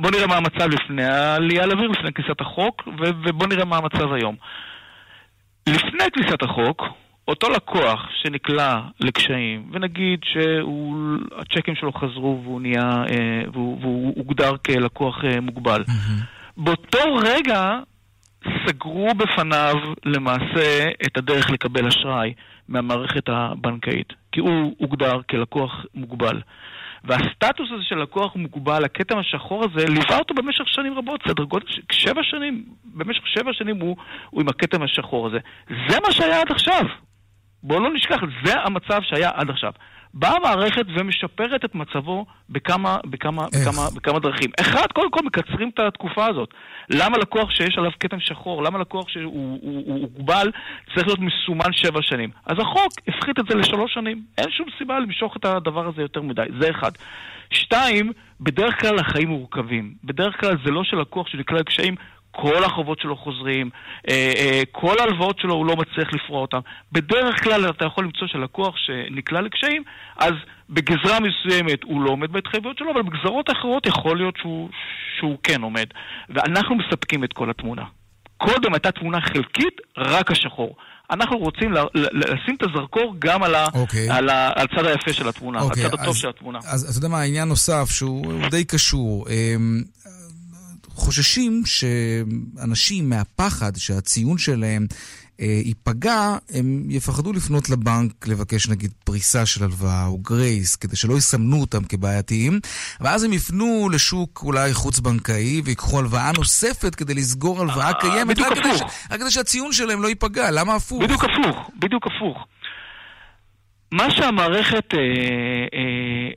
[0.00, 2.82] בוא נראה מה המצב לפני העלייה לאוויר, לפני כניסת החוק,
[3.26, 4.36] ובוא נראה מה המצב היום.
[5.66, 6.82] לפני כניסת החוק,
[7.28, 15.24] אותו לקוח שנקלע לקשיים, ונגיד שהצ'קים שלו חזרו והוא נהיה, אה, והוא, והוא הוגדר כלקוח
[15.24, 16.24] אה, מוגבל, mm-hmm.
[16.56, 17.78] באותו רגע
[18.66, 22.34] סגרו בפניו למעשה את הדרך לקבל אשראי
[22.68, 26.40] מהמערכת הבנקאית, כי הוא הוגדר כלקוח מוגבל.
[27.04, 31.66] והסטטוס הזה של לקוח מוגבל, הכתם השחור הזה, ליווה אותו במשך שנים רבות, סדר גודל
[31.92, 33.96] שבע שנים, במשך שבע שנים הוא,
[34.30, 35.38] הוא עם הכתם השחור הזה.
[35.88, 36.82] זה מה שהיה עד עכשיו.
[37.64, 39.72] בואו לא נשכח, זה המצב שהיה עד עכשיו.
[40.14, 44.50] באה המערכת ומשפרת את מצבו בכמה, בכמה, בכמה, בכמה דרכים.
[44.60, 46.48] אחד, קודם כל מקצרים את התקופה הזאת.
[46.90, 50.50] למה לקוח שיש עליו כתם שחור, למה לקוח שהוא הוגבל
[50.94, 52.30] צריך להיות מסומן שבע שנים?
[52.46, 54.22] אז החוק הפחית את זה לשלוש שנים.
[54.38, 56.46] אין שום סיבה למשוך את הדבר הזה יותר מדי.
[56.60, 56.90] זה אחד.
[57.50, 59.94] שתיים, בדרך כלל החיים מורכבים.
[60.04, 61.94] בדרך כלל זה לא שלקוח שנקלע לקשיים
[62.36, 63.70] כל החובות שלו חוזרים,
[64.10, 66.58] אה, אה, כל ההלוואות שלו הוא לא מצליח לפרוע אותן.
[66.92, 69.82] בדרך כלל אתה יכול למצוא שלקוח שנקלע לקשיים,
[70.16, 70.32] אז
[70.70, 74.68] בגזרה מסוימת הוא לא עומד בהתחייבויות שלו, אבל בגזרות אחרות יכול להיות שהוא,
[75.18, 75.86] שהוא כן עומד.
[76.28, 77.84] ואנחנו מספקים את כל התמונה.
[78.36, 80.76] קודם הייתה תמונה חלקית, רק השחור.
[81.10, 83.78] אנחנו רוצים לשים את הזרקור גם על, ה, okay.
[83.78, 84.10] אוקיי.
[84.10, 86.58] על, ה, על הצד היפה של התמונה, okay, הצד הטוב אז, של התמונה.
[86.58, 89.26] אז אתה יודע מה, העניין נוסף שהוא די קשור.
[90.94, 94.86] חוששים שאנשים מהפחד שהציון שלהם
[95.40, 101.14] אה, ייפגע, הם יפחדו לפנות לבנק לבקש נגיד פריסה של הלוואה או גרייס, כדי שלא
[101.14, 102.60] יסמנו אותם כבעייתיים,
[103.00, 108.58] ואז הם יפנו לשוק אולי חוץ-בנקאי ויקחו הלוואה נוספת כדי לסגור הלוואה אה, קיימת, רק
[108.58, 108.80] כדי, ש...
[109.10, 111.02] רק כדי שהציון שלהם לא ייפגע, למה הפוך?
[111.02, 112.46] בדיוק הפוך, בדיוק הפוך.
[113.92, 115.04] מה שהמערכת אה, אה,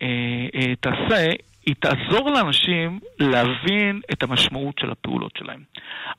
[0.02, 1.26] אה, אה, תעשה,
[1.68, 5.62] היא תעזור לאנשים להבין את המשמעות של הפעולות שלהם.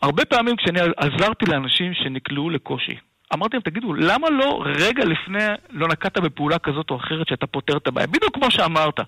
[0.03, 2.97] הרבה פעמים כשאני עזרתי לאנשים שנקלעו לקושי,
[3.35, 7.77] אמרתי להם, תגידו, למה לא רגע לפני לא נקטת בפעולה כזאת או אחרת שאתה פותר
[7.77, 8.07] את הבעיה?
[8.07, 9.01] בדיוק כמו שאמרת,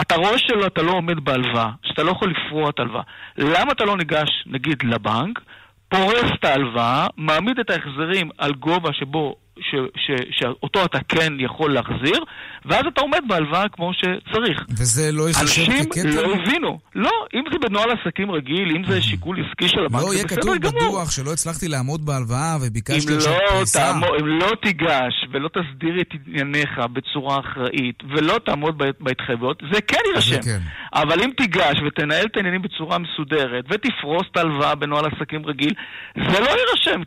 [0.00, 3.02] אתה רואה שלא, אתה לא עומד בהלוואה, שאתה לא יכול לפרוע את ההלוואה.
[3.38, 5.40] למה אתה לא ניגש, נגיד, לבנק,
[5.88, 11.74] פורס את ההלוואה, מעמיד את ההחזרים על גובה שבו ש, ש, שאותו אתה כן יכול
[11.74, 12.24] להחזיר,
[12.64, 14.64] ואז אתה עומד בהלוואה כמו שצריך.
[14.70, 16.00] וזה לא ייחשב ככתם?
[16.06, 16.78] אנשים לא הבינו.
[16.94, 20.56] לא, אם זה בנוהל עסקים רגיל, אם זה שיקול עסקי של הבנק, לא, יהיה כתוב
[20.56, 23.92] בדוח שלא הצלחתי לעמוד בהלוואה וביקשתי עכשיו לא פריסה.
[24.20, 30.42] אם לא תיגש ולא תסדיר את ענייניך בצורה אחראית ולא תעמוד בהתחייבויות, זה כן יירשם.
[30.42, 30.58] כן.
[30.94, 35.74] אבל אם תיגש ותנהל את העניינים בצורה מסודרת ותפרוס את ההלוואה בנוהל עסקים רגיל,
[36.16, 37.02] זה לא יירשם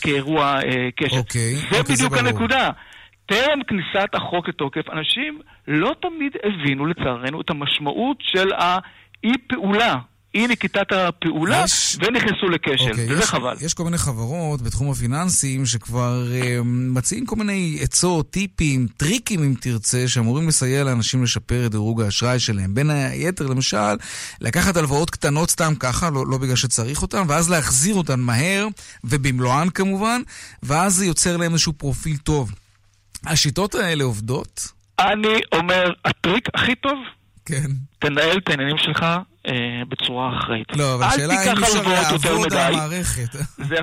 [0.00, 0.58] כאירוע
[0.96, 1.16] קשר.
[1.32, 1.54] אוקיי.
[1.54, 2.70] זה אוקיי, בדיוק הנקודה.
[3.26, 9.94] טרם כניסת החוק לתוקף, אנשים לא תמיד הבינו לצערנו את המשמעות של האי פעולה.
[10.34, 11.96] אי נקיטת הפעולה, יש...
[12.00, 13.56] ונכנסו לכשל, okay, וזה יש, חבל.
[13.60, 19.54] יש כל מיני חברות בתחום הפיננסים שכבר uh, מציעים כל מיני עצות, טיפים, טריקים אם
[19.60, 22.74] תרצה, שאמורים לסייע לאנשים לשפר את דירוג האשראי שלהם.
[22.74, 23.96] בין היתר, למשל,
[24.40, 28.68] לקחת הלוואות קטנות סתם ככה, לא, לא בגלל שצריך אותן, ואז להחזיר אותן מהר,
[29.04, 30.22] ובמלואן כמובן,
[30.62, 32.52] ואז זה יוצר להם איזשהו פרופיל טוב.
[33.26, 34.68] השיטות האלה עובדות?
[34.98, 36.98] אני אומר, הטריק הכי טוב,
[37.44, 37.70] כן.
[37.98, 39.06] תנהל את העניינים שלך
[39.88, 40.76] בצורה אחראית.
[40.76, 43.32] לא, אבל השאלה אם אפשר לעבוד על המערכת.
[43.68, 43.76] זה...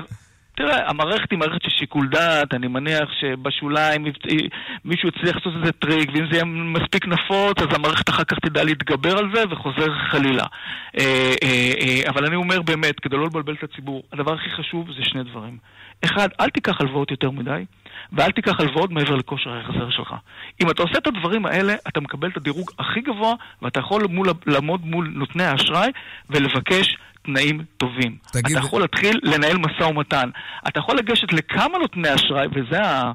[0.60, 4.04] תראה, המערכת היא מערכת של שיקול דעת, אני מניח שבשוליים
[4.84, 8.64] מישהו יצליח לעשות איזה טריק, ואם זה יהיה מספיק נפוץ, אז המערכת אחר כך תדע
[8.64, 10.44] להתגבר על זה וחוזר חלילה.
[10.98, 15.04] אה, אה, אבל אני אומר באמת, כדי לא לבלבל את הציבור, הדבר הכי חשוב זה
[15.04, 15.58] שני דברים.
[16.04, 17.64] אחד, אל תיקח הלוואות יותר מדי.
[18.12, 20.14] ואל תיקח הלוואות מעבר לכושר ההחזר שלך.
[20.62, 24.28] אם אתה עושה את הדברים האלה, אתה מקבל את הדירוג הכי גבוה, ואתה יכול מול,
[24.46, 25.90] לעמוד מול נותני האשראי
[26.30, 28.16] ולבקש תנאים טובים.
[28.32, 28.56] תגיד...
[28.56, 30.30] אתה יכול להתחיל לנהל משא ומתן.
[30.68, 33.12] אתה יכול לגשת לכמה נותני אשראי, וזה, ה...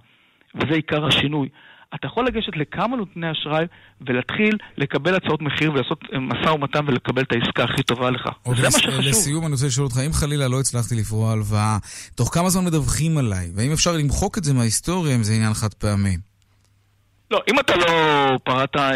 [0.56, 1.50] וזה עיקר השינוי.
[1.96, 3.66] אתה יכול לגשת לכמה נותני אשראי
[4.08, 8.30] ולהתחיל לקבל הצעות מחיר ולעשות משא ומתן ולקבל את העסקה הכי טובה לך.
[8.56, 9.00] זה מה שחשוב.
[9.00, 11.78] לסיום אני רוצה לשאול אותך, אם חלילה לא הצלחתי לפרוע הלוואה,
[12.16, 13.52] תוך כמה זמן מדווחים עליי?
[13.56, 16.18] והאם אפשר למחוק את זה מההיסטוריה אם זה עניין חד פעמי?
[17.32, 17.86] לא, אם אתה לא
[18.44, 18.92] פרעת אה,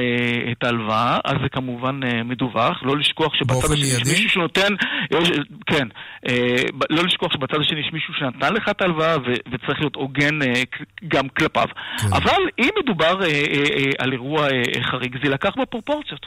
[0.51, 2.83] את ההלוואה, אז זה כמובן אה, מדווח.
[2.83, 4.73] לא לשכוח שבצד השני יש מישהו שנותן...
[5.11, 5.29] יש,
[5.65, 5.87] כן.
[6.27, 10.41] אה, לא לשכוח שבצד השני יש מישהו שנתן לך את ההלוואה ו- וצריך להיות הוגן
[10.41, 10.63] אה,
[11.07, 11.67] גם כלפיו.
[12.01, 12.07] כן.
[12.13, 16.25] אבל אם מדובר אה, אה, אה, על אירוע אה, חריג, זה יילקח בפרופורציות.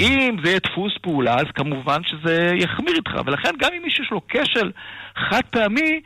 [0.00, 3.10] אם זה יהיה דפוס פעולה, אז כמובן שזה יחמיר איתך.
[3.26, 4.70] ולכן גם אם מישהו יש לו כשל
[5.16, 6.00] חד פעמי,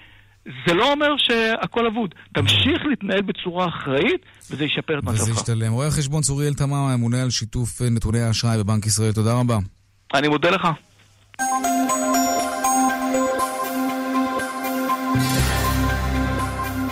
[0.66, 2.14] זה לא אומר שהכל אבוד.
[2.34, 5.20] תמשיך להתנהל בצורה אחראית, וזה ישפר את מצבך.
[5.20, 5.72] וזה ישתלם.
[5.72, 9.58] רואה החשבון צוריאל תמם, הממונה על שיתוף אה, נתוני האשראי בבנק ישראל, תודה רבה.
[10.14, 10.68] אני מודה לך.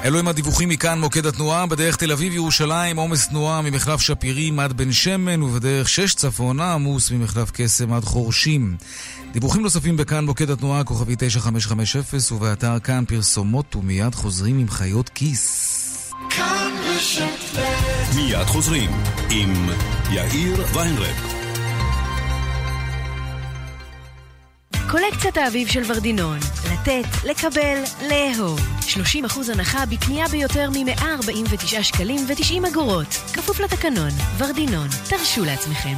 [0.04, 1.66] אלו הם הדיווחים מכאן, מוקד התנועה.
[1.66, 7.50] בדרך תל אביב-ירושלים, עומס תנועה ממחלף שפירים עד בן שמן, ובדרך שש צפונה, עמוס ממחלף
[7.50, 8.76] קסם עד חורשים.
[9.32, 16.12] דיווחים נוספים בכאן, מוקד התנועה, כוכבי 9550, ובאתר כאן פרסומות, ומיד חוזרים עם חיות כיס.
[18.14, 18.90] מיד חוזרים
[19.30, 19.68] עם
[20.10, 21.31] יאיר ויינרב.
[24.92, 26.38] קולקציית האביב של ורדינון.
[26.72, 28.60] לתת, לקבל, לאהוב.
[28.80, 33.06] 30% הנחה בקנייה ביותר מ-149 שקלים ו-90 אגורות.
[33.06, 34.10] כפוף לתקנון.
[34.38, 34.88] ורדינון.
[35.08, 35.94] תרשו לעצמכם.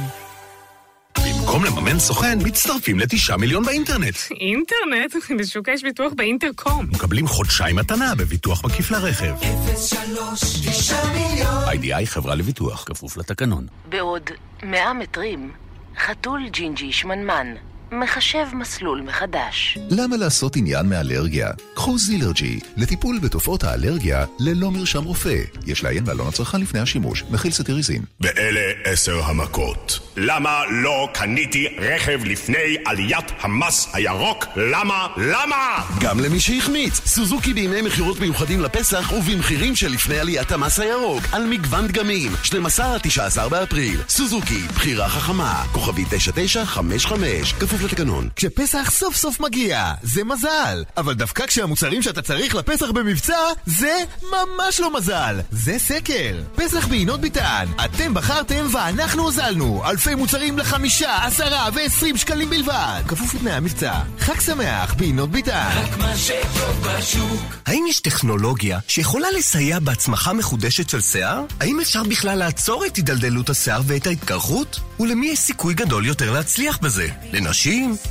[1.17, 4.15] במקום לממן סוכן, מצטרפים לתשעה מיליון באינטרנט.
[4.31, 5.15] אינטרנט?
[5.39, 6.85] בשוק יש ביטוח באינטרקום.
[6.91, 9.35] מקבלים חודשיים מתנה בביטוח מקיף לרכב.
[9.75, 11.63] 03 9 מיליון.
[11.67, 13.67] איי-די-איי חברה לביטוח, כפוף לתקנון.
[13.89, 14.29] בעוד
[14.63, 15.51] 100 מטרים,
[15.97, 17.74] חתול ג'ינג'י שמנמן.
[17.91, 19.77] מחשב מסלול מחדש.
[19.89, 21.49] למה לעשות עניין מאלרגיה?
[21.73, 25.35] קחו זילרג'י, לטיפול בתופעות האלרגיה ללא מרשם רופא.
[25.65, 28.01] יש לעיין בעלון הצרכן לפני השימוש, מכיל סטיריזין.
[28.21, 29.99] ואלה עשר המכות.
[30.17, 34.45] למה לא קניתי רכב לפני עליית המס הירוק?
[34.55, 35.07] למה?
[35.17, 35.83] למה?
[36.01, 37.01] גם למי שהחמיץ.
[37.05, 41.23] סוזוקי בימי מכירות מיוחדים לפסח ובמחירים שלפני עליית המס הירוק.
[41.31, 42.31] על מגוון דגמים.
[42.43, 44.01] 12 עד 19 באפריל.
[44.09, 45.63] סוזוקי, בחירה חכמה.
[45.71, 47.53] כוכבי 9955.
[47.53, 48.29] כפוף כפוף לתקנון.
[48.35, 50.83] כשפסח סוף סוף מגיע, זה מזל.
[50.97, 53.97] אבל דווקא כשהמוצרים שאתה צריך לפסח במבצע, זה
[54.31, 55.39] ממש לא מזל.
[55.51, 56.41] זה סקר.
[56.55, 57.65] פסח בעינות ביטן.
[57.85, 59.83] אתם בחרתם ואנחנו הוזלנו.
[59.85, 63.01] אלפי מוצרים לחמישה, עשרה ועשרים שקלים בלבד.
[63.07, 63.93] כפוף לתנאי המבצע.
[64.19, 65.69] חג שמח בעינות ביטן.
[65.75, 67.41] רק מה שטוב בשוק.
[67.65, 71.41] האם יש טכנולוגיה שיכולה לסייע בהצמחה מחודשת של שיער?
[71.59, 74.79] האם אפשר בכלל לעצור את הידלדלות השיער ואת ההתקרחות?
[74.99, 77.07] ולמי יש סיכוי גדול יותר להצליח בזה?
[77.33, 77.64] לנשים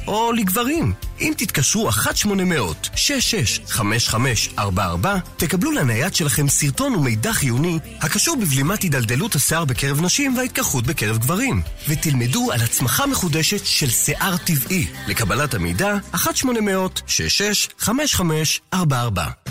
[0.07, 0.93] או לגברים?
[1.25, 4.61] אם תתקשרו 1-800-665544,
[5.37, 11.63] תקבלו לנייד שלכם סרטון ומידע חיוני הקשור בבלימת הידלדלות השיער בקרב נשים וההתקרחות בקרב גברים,
[11.89, 14.87] ותלמדו על הצמחה מחודשת של שיער טבעי.
[15.09, 18.75] לקבלת המידע, 1-800-665544.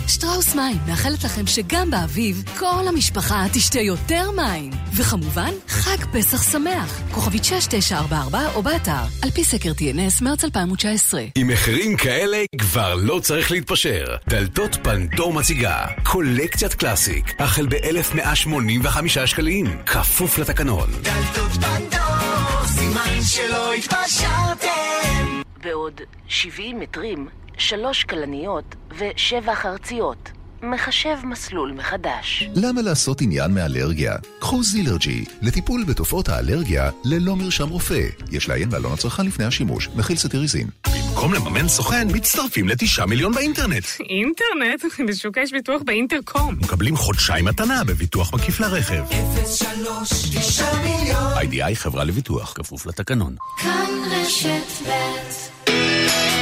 [0.08, 4.70] שטראוס מים מאחלת לכם שגם באביב כל המשפחה תשתה יותר מים.
[4.94, 7.00] וכמובן, חג פסח שמח.
[7.10, 11.24] כוכבית 6944 או באתר, על פי סקר TNS מרץ 2019.
[11.34, 14.04] עם מחירים כאלה כבר לא צריך להתפשר.
[14.28, 20.90] דלתות פנדור מציגה קולקציית קלאסיק, החל ב-1185 שקלים, כפוף לתקנון.
[21.02, 25.42] דלתות פנדור, סימן שלא התפשרתם.
[25.62, 30.30] בעוד 70 מטרים, שלוש כלניות ושבע חרציות.
[30.70, 32.48] מחשב מסלול מחדש.
[32.54, 34.14] למה לעשות עניין מאלרגיה?
[34.38, 38.08] קחו זילרג'י לטיפול בתופעות האלרגיה ללא מרשם רופא.
[38.30, 39.88] יש לעיין בעלון הצרכן לפני השימוש.
[39.96, 40.68] מכיל סטיריזין.
[41.14, 43.84] במקום לממן סוכן, מצטרפים לתשעה מיליון באינטרנט.
[44.00, 44.84] אינטרנט?
[45.08, 46.56] בשוק יש ביטוח באינטרקום.
[46.60, 49.04] מקבלים חודשיים מתנה בביטוח מקיף לרכב.
[49.46, 51.32] 03 9 מיליון.
[51.36, 53.34] איי-די-איי חברה לביטוח, כפוף לתקנון.
[53.62, 56.33] כאן רשת ב'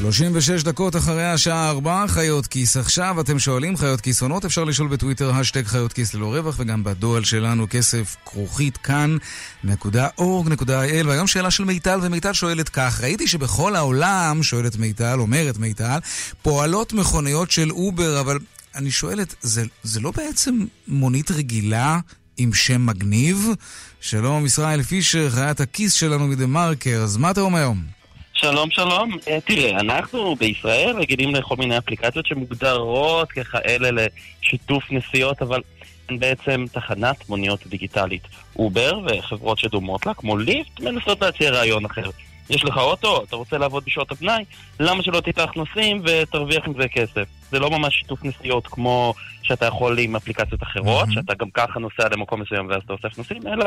[0.00, 3.20] 36 דקות אחרי השעה 4, חיות כיס עכשיו.
[3.20, 7.24] אתם שואלים חיות כיס עונות, אפשר לשאול בטוויטר האשטג חיות כיס ללא רווח, וגם בדואל
[7.24, 11.06] שלנו כסף כרוכית כאן.org.il.
[11.06, 15.98] והיום שאלה של מיטל, ומיטל שואלת כך, ראיתי שבכל העולם, שואלת מיטל, אומרת מיטל,
[16.42, 18.38] פועלות מכוניות של אובר, אבל
[18.74, 21.98] אני שואלת, זה, זה לא בעצם מונית רגילה
[22.36, 23.48] עם שם מגניב?
[24.00, 27.70] שלום, ישראל פישר, חיית הכיס שלנו מ TheMarker, אז מה אתה אומר?
[28.40, 35.60] שלום שלום, אה, תראה, אנחנו בישראל רגילים לכל מיני אפליקציות שמוגדרות ככאלה לשיתוף נסיעות, אבל
[36.08, 38.22] הן בעצם תחנת מוניות דיגיטלית.
[38.56, 42.10] אובר וחברות שדומות לה, כמו ליפט, מנסות להציע רעיון אחר.
[42.50, 44.44] יש לך אוטו, אתה רוצה לעבוד בשעות הפנאי,
[44.80, 47.24] למה שלא תיקח נוסעים ותרוויח עם זה כסף?
[47.50, 51.14] זה לא ממש שיתוף נסיעות כמו שאתה יכול עם אפליקציות אחרות, mm-hmm.
[51.14, 53.64] שאתה גם ככה נוסע למקום מסוים ואז אתה אוסף נוסעים, אלא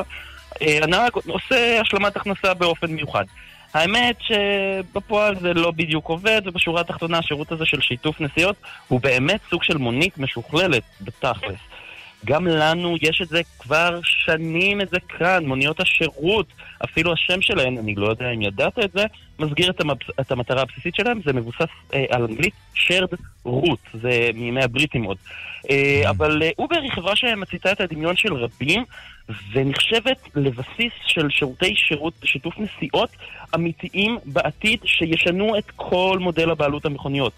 [0.62, 3.26] אה, הנהג עושה השלמת הכנסה באופן מיוחד.
[3.74, 8.56] האמת שבפועל זה לא בדיוק עובד, ובשורה התחתונה השירות הזה של שיתוף נסיעות
[8.88, 11.60] הוא באמת סוג של מונית משוכללת בתכלס.
[12.26, 16.48] גם לנו יש את זה כבר שנים את זה כאן, מוניות השירות,
[16.84, 19.06] אפילו השם שלהן, אני לא יודע אם ידעת את זה,
[19.40, 19.98] מסגיר את, המב...
[20.20, 23.16] את המטרה הבסיסית שלהם, זה מבוסס אה, על אנגלית shared
[23.48, 25.18] root, זה מימי הבריטים עוד.
[25.70, 28.84] אה, אבל אה, אובר היא חברה שמציתה את הדמיון של רבים,
[29.54, 33.10] ונחשבת לבסיס של שירותי שירות שיתוף נסיעות
[33.56, 37.34] אמיתיים בעתיד שישנו את כל מודל הבעלות המכוניות.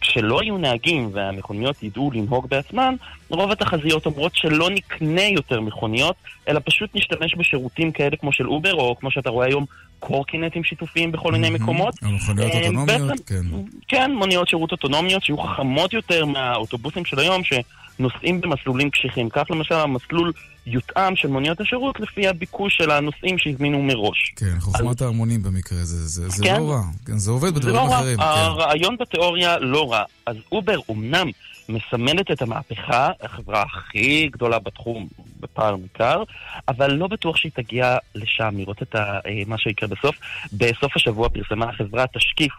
[0.00, 2.94] כשלא יהיו נהגים והמכוניות ידעו לנהוג בעצמן,
[3.28, 6.16] רוב התחזיות אומרות שלא נקנה יותר מכוניות,
[6.48, 9.64] אלא פשוט נשתמש בשירותים כאלה כמו של אובר, או כמו שאתה רואה היום,
[9.98, 11.94] קורקינטים שיתופיים בכל מיני מקומות.
[12.02, 13.42] מכוניות אה, אוטונומיות, כן.
[13.88, 19.28] כן, מוניות שירות אוטונומיות שיהיו חכמות יותר מהאוטובוסים של היום, שנוסעים במסלולים קשיחים.
[19.28, 20.32] כך למשל המסלול
[20.66, 24.32] יותאם של מוניות השירות לפי הביקוש של הנוסעים שהזמינו מראש.
[24.36, 26.60] כן, חוכמת ההמונים במקרה הזה, זה, זה כן.
[26.60, 26.82] לא רע.
[27.06, 28.16] כן, זה עובד זה בדברים לא אחרים.
[28.16, 28.22] כן.
[28.22, 30.02] הרעיון בתיאוריה לא רע.
[30.26, 31.30] אז אובר אומנם
[31.68, 35.08] מסמלת את המהפכה, החברה הכי גדולה בתחום
[35.40, 36.22] בפער ניכר,
[36.68, 40.16] אבל לא בטוח שהיא תגיע לשם, לראות את ה, אה, מה שיקרה בסוף.
[40.52, 42.52] בסוף השבוע פרסמה החברה תשקיף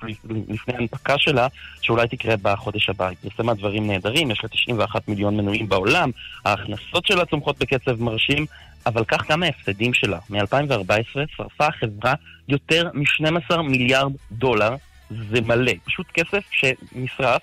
[0.48, 1.48] לפני ההנפקה שלה,
[1.82, 3.08] שאולי תקרה בחודש הבא.
[3.08, 6.12] היא פרסמה דברים נהדרים, יש לה 91 מיליון מנויים בעולם,
[6.46, 8.46] ההכנסות שלה צומחות בקצב מרשים,
[8.86, 10.20] אבל כך גם ההפסדים שלה.
[10.30, 12.13] מ-2014 שרפה החברה
[12.48, 14.76] יותר מ-12 מיליארד דולר,
[15.10, 15.72] זה מלא.
[15.86, 17.41] פשוט כסף שנשרף.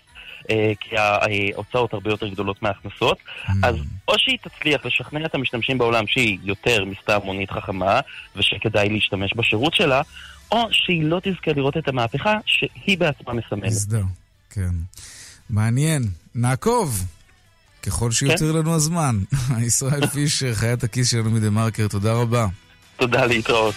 [0.51, 3.19] אה, כי ההוצאות הרבה יותר גדולות מההכנסות,
[3.63, 3.75] אז
[4.09, 8.01] או שהיא תצליח לשכנע את המשתמשים בעולם שהיא יותר מסתם מונית חכמה
[8.37, 10.03] ושכדאי להשתמש בשירות שלה,
[10.53, 13.73] או שהיא לא תזכה לראות את המהפכה שהיא בעצמה מסמלת.
[13.73, 14.03] הסדר,
[14.51, 14.75] כן.
[15.51, 16.03] מעניין.
[16.35, 17.05] נעקוב.
[17.83, 19.19] ככל שיותיר לנו הזמן.
[19.67, 22.47] ישראל פישר, חיית הכיס שלנו מדה מרקר, תודה רבה.
[22.97, 23.75] תודה, להתראות.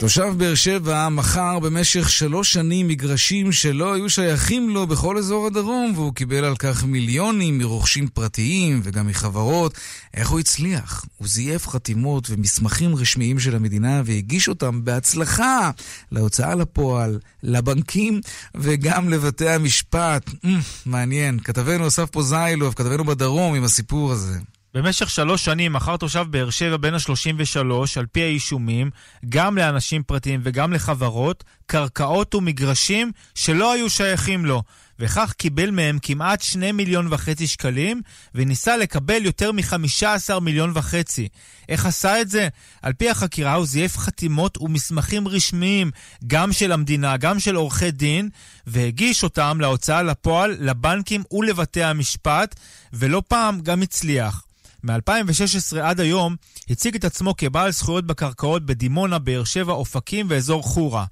[0.00, 5.92] תושב באר שבע מכר במשך שלוש שנים מגרשים שלא היו שייכים לו בכל אזור הדרום,
[5.94, 9.74] והוא קיבל על כך מיליונים מרוכשים פרטיים וגם מחברות.
[10.14, 11.04] איך הוא הצליח?
[11.16, 15.70] הוא זייף חתימות ומסמכים רשמיים של המדינה והגיש אותם בהצלחה
[16.12, 18.20] להוצאה לפועל, לבנקים
[18.54, 20.28] וגם לבתי המשפט.
[20.28, 20.48] Mm,
[20.86, 21.40] מעניין.
[21.40, 24.38] כתבנו אסף פוזיילוב, כתבנו בדרום עם הסיפור הזה.
[24.78, 27.60] במשך שלוש שנים מכר תושב באר שבע בן ה-33,
[27.96, 28.90] על פי האישומים,
[29.28, 34.62] גם לאנשים פרטיים וגם לחברות, קרקעות ומגרשים שלא היו שייכים לו,
[34.98, 38.02] וכך קיבל מהם כמעט שני מיליון וחצי שקלים,
[38.34, 41.28] וניסה לקבל יותר מ-15 מיליון וחצי.
[41.68, 42.48] איך עשה את זה?
[42.82, 45.90] על פי החקירה הוא זייף חתימות ומסמכים רשמיים,
[46.26, 48.28] גם של המדינה, גם של עורכי דין,
[48.66, 52.54] והגיש אותם להוצאה לפועל, לבנקים ולבתי המשפט,
[52.92, 54.47] ולא פעם גם הצליח.
[54.82, 56.36] מ-2016 עד היום
[56.70, 61.04] הציג את עצמו כבעל זכויות בקרקעות בדימונה, באר שבע, אופקים ואזור חורה.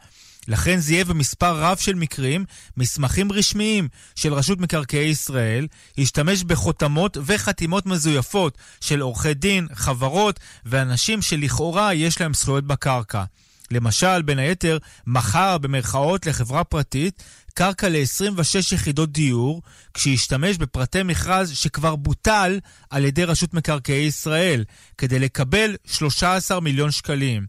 [0.49, 2.45] לכן זייף במספר רב של מקרים
[2.77, 5.67] מסמכים רשמיים של רשות מקרקעי ישראל,
[5.99, 13.25] השתמש בחותמות וחתימות מזויפות של עורכי דין, חברות ואנשים שלכאורה יש להם זכויות בקרקע.
[13.71, 17.23] למשל, בין היתר, מכר במרכאות לחברה פרטית
[17.59, 19.63] קרקע ל-26 יחידות דיור,
[19.95, 24.65] כשהשתמש בפרטי מכרז שכבר בוטל על ידי רשות מקרקעי ישראל,
[24.99, 27.47] כדי לקבל 13 מיליון שקלים.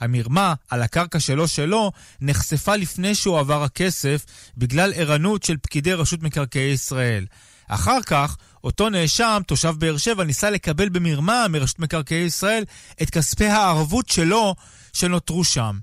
[0.00, 6.22] המרמה על הקרקע שלו שלו נחשפה לפני שהוא עבר הכסף בגלל ערנות של פקידי רשות
[6.22, 7.26] מקרקעי ישראל.
[7.68, 12.64] אחר כך, אותו נאשם, תושב באר שבע, ניסה לקבל במרמה מרשות מקרקעי ישראל
[13.02, 14.54] את כספי הערבות שלו
[14.92, 15.78] שנותרו שם.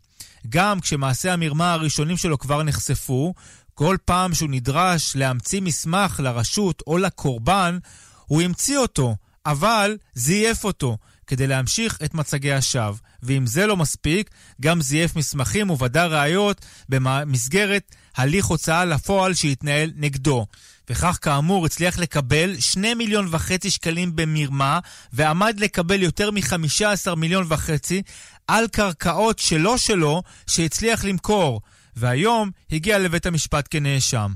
[0.50, 3.34] גם כשמעשי המרמה הראשונים שלו כבר נחשפו,
[3.78, 7.78] כל פעם שהוא נדרש להמציא מסמך לרשות או לקורבן,
[8.26, 9.16] הוא המציא אותו,
[9.46, 10.98] אבל זייף אותו,
[11.28, 12.98] כדי להמשיך את מצגי השווא.
[13.24, 14.30] ואם זה לא מספיק,
[14.62, 20.46] גם זייף מסמכים ובדה ראיות במסגרת הליך הוצאה לפועל שהתנהל נגדו.
[20.90, 24.80] וכך כאמור הצליח לקבל 2 מיליון וחצי שקלים במרמה,
[25.14, 28.02] ועמד לקבל יותר מ-15 מיליון וחצי
[28.48, 31.62] על קרקעות שלו שלו שהצליח למכור.
[31.98, 34.32] והיום הגיע לבית המשפט כנאשם.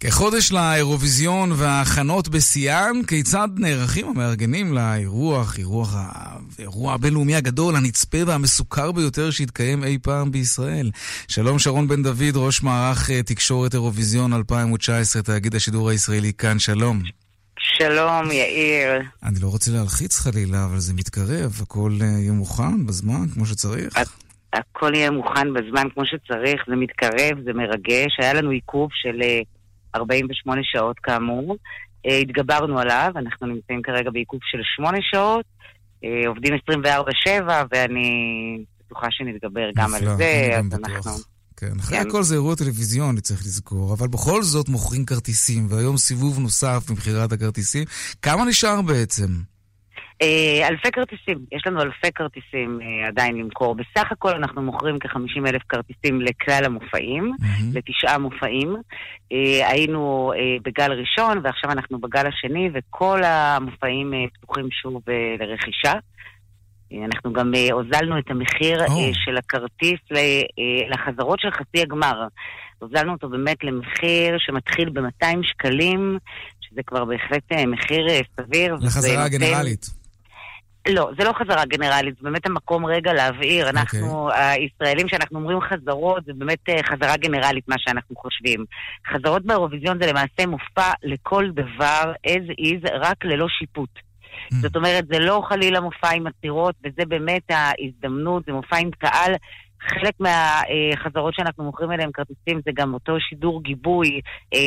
[0.00, 9.30] כחודש לאירוויזיון וההכנות בשיאן, כיצד נערכים המארגנים לאירוח, אירוח, האירוע הבינלאומי הגדול, הנצפה והמסוכר ביותר
[9.30, 10.90] שהתקיים אי פעם בישראל?
[11.28, 17.02] שלום שרון בן דוד, ראש מערך אה, תקשורת אירוויזיון 2019, תאגיד השידור הישראלי כאן, שלום.
[17.78, 19.02] שלום, יאיר.
[19.22, 23.94] אני לא רוצה להלחיץ חלילה, אבל זה מתקרב, הכל אה, יהיה מוכן בזמן, כמו שצריך.
[24.52, 28.16] הכל יהיה מוכן בזמן כמו שצריך, זה מתקרב, זה מרגש.
[28.18, 29.22] היה לנו עיכוב של
[29.96, 31.56] 48 אה, שעות כאמור.
[32.06, 35.44] אה, התגברנו עליו, אנחנו נמצאים כרגע בעיכוב של 8 שעות,
[36.04, 41.12] אה, עובדים 24-7, ואני בטוחה שנתגבר גם על זה, אז אנחנו...
[41.56, 42.08] כן, אחרי כן.
[42.08, 47.32] הכל זה אירוע טלוויזיוני, צריך לזכור, אבל בכל זאת מוכרים כרטיסים, והיום סיבוב נוסף במכירת
[47.32, 47.84] הכרטיסים.
[48.22, 49.51] כמה נשאר בעצם?
[50.22, 53.74] אה, אלפי כרטיסים, יש לנו אלפי כרטיסים אה, עדיין למכור.
[53.74, 57.64] בסך הכל אנחנו מוכרים כ-50 אלף כרטיסים לכלל המופעים, mm-hmm.
[57.74, 58.76] לתשעה מופעים.
[59.32, 60.32] אה, היינו
[60.64, 65.02] בגל ראשון ועכשיו אנחנו בגל השני וכל המופעים פתוחים שוב
[65.38, 65.92] לרכישה.
[67.04, 68.90] אנחנו גם הוזלנו את המחיר oh.
[69.12, 70.00] של הכרטיס
[70.90, 72.26] לחזרות של חצי הגמר.
[72.78, 76.18] הוזלנו אותו באמת למחיר שמתחיל ב-200 שקלים,
[76.60, 78.06] שזה כבר בהחלט מחיר
[78.40, 78.74] סביר.
[78.74, 80.01] לחזרה הגנרלית.
[80.88, 83.66] לא, זה לא חזרה גנרלית, זה באמת המקום רגע להבהיר.
[83.66, 83.80] אוקיי.
[83.80, 84.34] אנחנו, okay.
[84.34, 88.64] הישראלים, שאנחנו אומרים חזרות, זה באמת אה, חזרה גנרלית, מה שאנחנו חושבים.
[89.12, 93.90] חזרות באירוויזיון זה למעשה מופע לכל דבר, as is, רק ללא שיפוט.
[93.98, 94.54] Mm.
[94.62, 99.34] זאת אומרת, זה לא חלילה מופע עם עצירות, וזה באמת ההזדמנות, זה מופע עם קהל.
[99.88, 104.20] חלק מהחזרות שאנחנו מוכרים אליהם כרטיסים זה גם אותו שידור גיבוי
[104.54, 104.58] אה,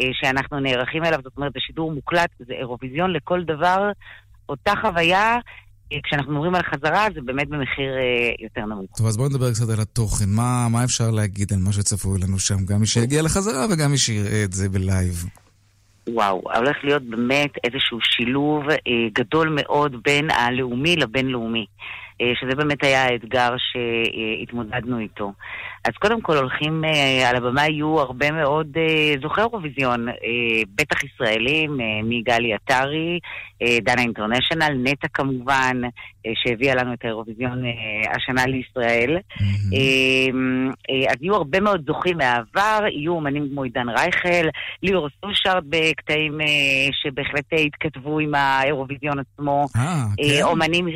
[0.00, 3.90] אה, שאנחנו נערכים אליו, זאת אומרת, זה שידור מוקלט, זה אירוויזיון לכל דבר,
[4.48, 5.38] אותה חוויה,
[5.92, 8.96] אה, כשאנחנו מדברים על חזרה, זה באמת במחיר אה, יותר נמוך.
[8.96, 10.24] טוב, אז בואו נדבר קצת על התוכן.
[10.28, 12.64] מה, מה אפשר להגיד על מה שצפוי לנו שם?
[12.64, 15.24] גם מי שיגיע לחזרה וגם מי שיראה את זה בלייב.
[16.08, 18.76] וואו, הולך להיות באמת איזשהו שילוב אה,
[19.12, 21.66] גדול מאוד בין הלאומי לבינלאומי.
[22.20, 25.32] אה, שזה באמת היה האתגר שהתמודדנו איתו.
[25.84, 30.06] אז קודם כל הולכים, אה, על הבמה יהיו הרבה מאוד אה, זוכי אירוויזיון,
[30.74, 33.18] בטח ישראלים, מגלי עטרי,
[33.82, 35.80] דנה אינטרנשיונל, נטע כמובן,
[36.34, 37.62] שהביאה לנו את האירוויזיון
[38.16, 39.18] השנה לישראל.
[41.10, 44.48] אז יהיו הרבה מאוד זוכים מהעבר, יהיו אומנים כמו עידן רייכל,
[44.82, 46.38] ליאור סושארד בקטעים
[47.02, 49.66] שבהחלט התכתבו עם האירוויזיון עצמו.
[49.76, 50.42] אה, כן.
[50.42, 50.86] אומנים...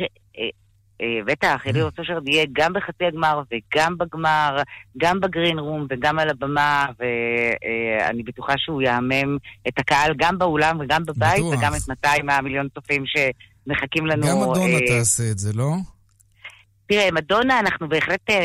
[1.25, 4.57] בטח, אליאור סושר יהיה גם בחצי הגמר וגם בגמר,
[4.97, 9.37] גם בגרין רום וגם על הבמה, ואני בטוחה שהוא יהמם
[9.67, 11.59] את הקהל גם באולם וגם בבית, בטוח.
[11.59, 14.27] וגם את 200 המיליון צופים שמחכים לנו.
[14.27, 15.71] גם מדונה אה, תעשה את זה, לא?
[16.89, 18.41] תראה, מדונה, אנחנו בהחלט אה, אה,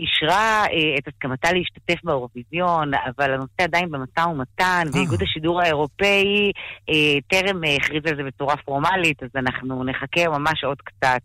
[0.00, 6.52] אישרה אה, את הסכמתה להשתתף באירוויזיון, אבל הנושא עדיין במשא ומתן, ואיגוד השידור האירופאי
[7.30, 11.22] טרם הכריז על זה בצורה פורמלית, אז אנחנו נחכה ממש עוד קצת.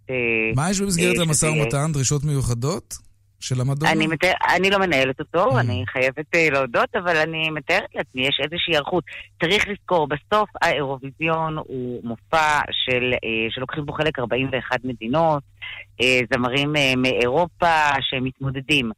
[0.56, 1.92] מה יש במסגרת המשא ומתן?
[1.92, 3.11] דרישות מיוחדות?
[3.42, 3.92] של המדונה?
[3.92, 5.60] אני, מתאר, אני לא מנהלת אותו, mm.
[5.60, 9.04] אני חייבת uh, להודות, אבל אני מתארת לעצמי, יש איזושהי היערכות.
[9.44, 15.44] צריך לזכור, בסוף האירוויזיון הוא מופע של, uh, שלוקחים בו חלק 41 מדינות,
[16.02, 18.92] uh, זמרים מאירופה שמתמודדים.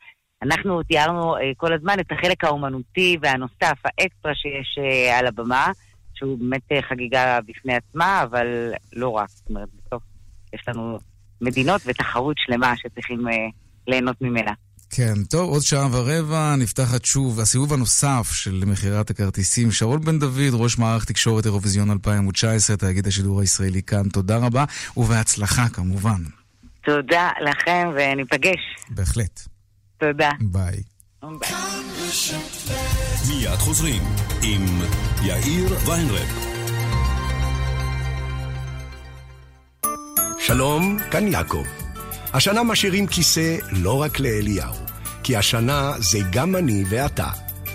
[0.43, 4.77] אנחנו תיארנו כל הזמן את החלק האומנותי והנוסף, האקסטרה שיש
[5.19, 5.67] על הבמה,
[6.13, 9.29] שהוא באמת חגיגה בפני עצמה, אבל לא רק.
[9.29, 10.03] זאת אומרת, בסוף
[10.53, 10.97] יש לנו
[11.41, 13.27] מדינות ותחרות שלמה שצריכים...
[13.87, 14.51] ליהנות ממנה.
[14.95, 19.71] כן, טוב, עוד שעה ורבע נפתחת שוב הסיבוב הנוסף של מכירת הכרטיסים.
[19.71, 24.09] שרול בן דוד, ראש מערך תקשורת אירוויזיון 2019, תאגיד השידור הישראלי כאן.
[24.09, 24.65] תודה רבה,
[24.97, 26.21] ובהצלחה כמובן.
[26.85, 28.59] תודה לכם, וניפגש.
[28.89, 29.41] בהחלט.
[29.97, 30.29] תודה.
[30.41, 30.83] ביי.
[33.27, 34.01] מיד חוזרים
[34.43, 34.65] עם
[35.23, 36.53] יאיר ויינרב.
[40.39, 41.82] שלום, כאן יעקב.
[42.33, 44.75] השנה משאירים כיסא לא רק לאליהו,
[45.23, 47.27] כי השנה זה גם אני ואתה.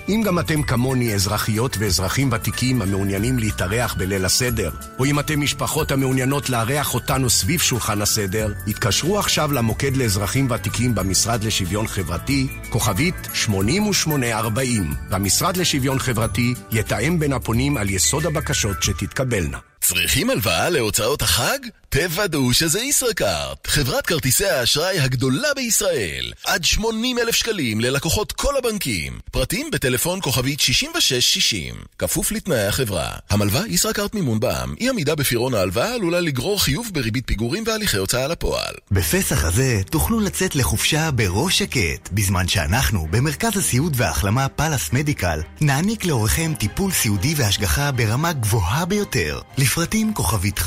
[0.09, 5.91] אם גם אתם כמוני אזרחיות ואזרחים ותיקים המעוניינים להתארח בליל הסדר, או אם אתם משפחות
[5.91, 13.29] המעוניינות לארח אותנו סביב שולחן הסדר, התקשרו עכשיו למוקד לאזרחים ותיקים במשרד לשוויון חברתי, כוכבית
[13.35, 19.59] 8840, והמשרד לשוויון חברתי יתאם בין הפונים על יסוד הבקשות שתתקבלנה.
[19.81, 21.59] צריכים הלוואה להוצאות החג?
[21.91, 26.33] תוודאו שזה ישראכרט, חברת כרטיסי האשראי הגדולה בישראל.
[26.45, 29.19] עד 80 אלף שקלים ללקוחות כל הבנקים.
[29.31, 31.75] פרטים בטלפון כוכבית 6660.
[31.99, 33.11] כפוף לתנאי החברה.
[33.31, 34.75] המלווה ישראכרט מימון בע"מ.
[34.81, 38.75] אי עמידה בפירעון ההלוואה עלולה לגרור חיוב בריבית פיגורים והליכי הוצאה לפועל.
[38.91, 46.05] בפסח הזה תוכלו לצאת לחופשה בראש שקט, בזמן שאנחנו, במרכז הסיעוד וההחלמה פאלאס מדיקל, נעניק
[46.05, 49.41] לאורכם טיפול סיעודי והשגחה ברמה גבוהה ביותר.
[49.59, 50.59] לפרטים כוכבית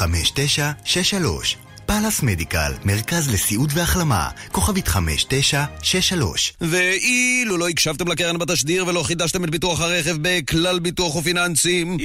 [1.11, 6.53] 5963 פאלאס מדיקל, מרכז לסיעוד והחלמה, כוכבית 5963.
[6.61, 11.97] ואילו לא הקשבתם לקרן בתשדיר ולא חידשתם את ביטוח הרכב בכלל ביטוח ופיננסים,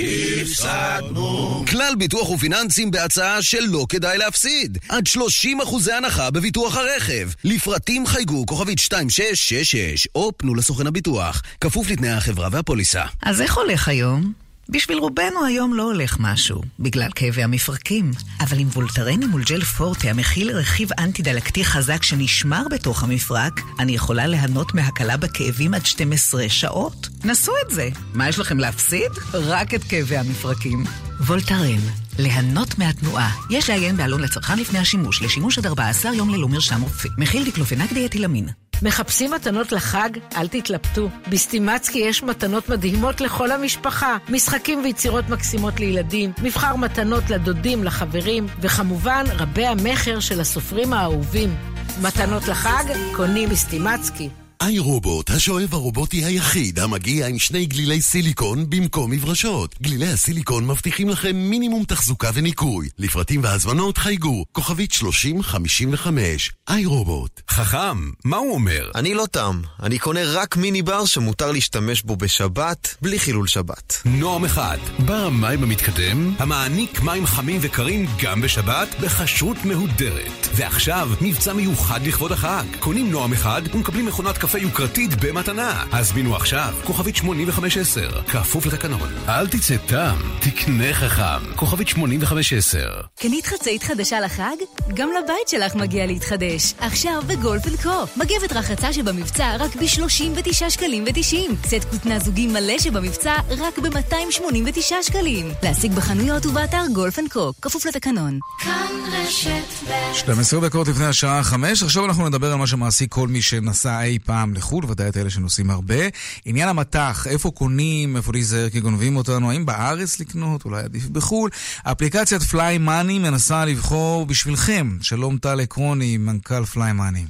[0.42, 1.64] הפסדנו.
[1.70, 4.78] כלל ביטוח ופיננסים בהצעה שלא כדאי להפסיד.
[4.88, 7.28] עד 30 אחוזי הנחה בביטוח הרכב.
[7.44, 11.42] לפרטים חייגו כוכבית 2666 או פנו לסוכן הביטוח.
[11.60, 13.02] כפוף לתנאי החברה והפוליסה.
[13.22, 14.45] אז איך הולך היום?
[14.68, 18.10] בשביל רובנו היום לא הולך משהו, בגלל כאבי המפרקים.
[18.40, 24.74] אבל עם וולטרן אמולג'ל פורטה המכיל רכיב אנטי-דלקתי חזק שנשמר בתוך המפרק, אני יכולה ליהנות
[24.74, 27.08] מהקלה בכאבים עד 12 שעות.
[27.24, 27.88] נסו את זה.
[28.14, 29.12] מה יש לכם להפסיד?
[29.34, 30.84] רק את כאבי המפרקים.
[31.20, 31.80] וולטרן,
[32.18, 33.30] ליהנות מהתנועה.
[33.50, 37.08] יש לעיין בעלון לצרכן לפני השימוש, לשימוש עד 14 יום ללא מרשם רופא.
[37.18, 38.48] מכיל דיקלופנק דיאטילמין.
[38.82, 40.10] מחפשים מתנות לחג?
[40.36, 41.08] אל תתלבטו.
[41.30, 44.16] בסטימצקי יש מתנות מדהימות לכל המשפחה.
[44.28, 51.54] משחקים ויצירות מקסימות לילדים, מבחר מתנות לדודים, לחברים, וכמובן רבי המכר של הסופרים האהובים.
[52.02, 52.84] מתנות לחג?
[53.16, 54.45] קונים בסטימצקי.
[54.60, 59.74] איי רובוט, השואב הרובוטי היחיד המגיע עם שני גלילי סיליקון במקום מברשות.
[59.82, 62.88] גלילי הסיליקון מבטיחים לכם מינימום תחזוקה וניקוי.
[62.98, 66.52] לפרטים והזמנות חייגו, כוכבית 3055.
[66.68, 67.40] איי רובוט.
[67.50, 68.90] חכם, מה הוא אומר?
[68.94, 74.02] אני לא תם, אני קונה רק מיני בר שמותר להשתמש בו בשבת, בלי חילול שבת.
[74.04, 80.48] נועם אחד, בר המים המתקדם, המעניק מים חמים וקרים גם בשבת, בכשרות מהודרת.
[80.54, 82.64] ועכשיו, מבצע מיוחד לכבוד החג.
[82.80, 85.84] קונים נועם אחד ומקבלים מכונת קפה יוקרתית במתנה.
[85.92, 89.08] הזמינו עכשיו, כוכבית 8510, כפוף לתקנון.
[89.28, 91.54] אל תצא תם, תקנה חכם.
[91.56, 92.78] כוכבית 8510.
[93.20, 94.56] קנית חצאית חדשה לחג?
[94.94, 96.74] גם לבית שלך מגיע להתחדש.
[96.78, 98.06] עכשיו בגולף אנד קו.
[98.16, 101.66] מגבת רחצה שבמבצע רק ב-39 שקלים ו-90.
[101.66, 105.46] סט כותנה זוגי מלא שבמבצע רק ב-289 שקלים.
[105.62, 107.52] להשיג בחנויות ובאתר גולף אנד קו.
[107.62, 108.38] כפוף לתקנון.
[108.58, 110.14] כאן רשת ב...
[110.14, 114.18] 12 דקות לפני השעה 5, עכשיו אנחנו נדבר על מה שמעסיק כל מי שנסע אי
[114.24, 114.35] פעם.
[114.36, 116.02] פעם לחו"ל, ודאי את אלה שנוסעים הרבה.
[116.44, 121.50] עניין המט"ח, איפה קונים, איפה להיזהר כי גונבים אותנו, האם בארץ לקנות, אולי עדיף בחו"ל.
[121.92, 124.86] אפליקציית פליי מאני מנסה לבחור בשבילכם.
[125.02, 127.24] שלום טל עקרוני, מנכ"ל פליי מאני.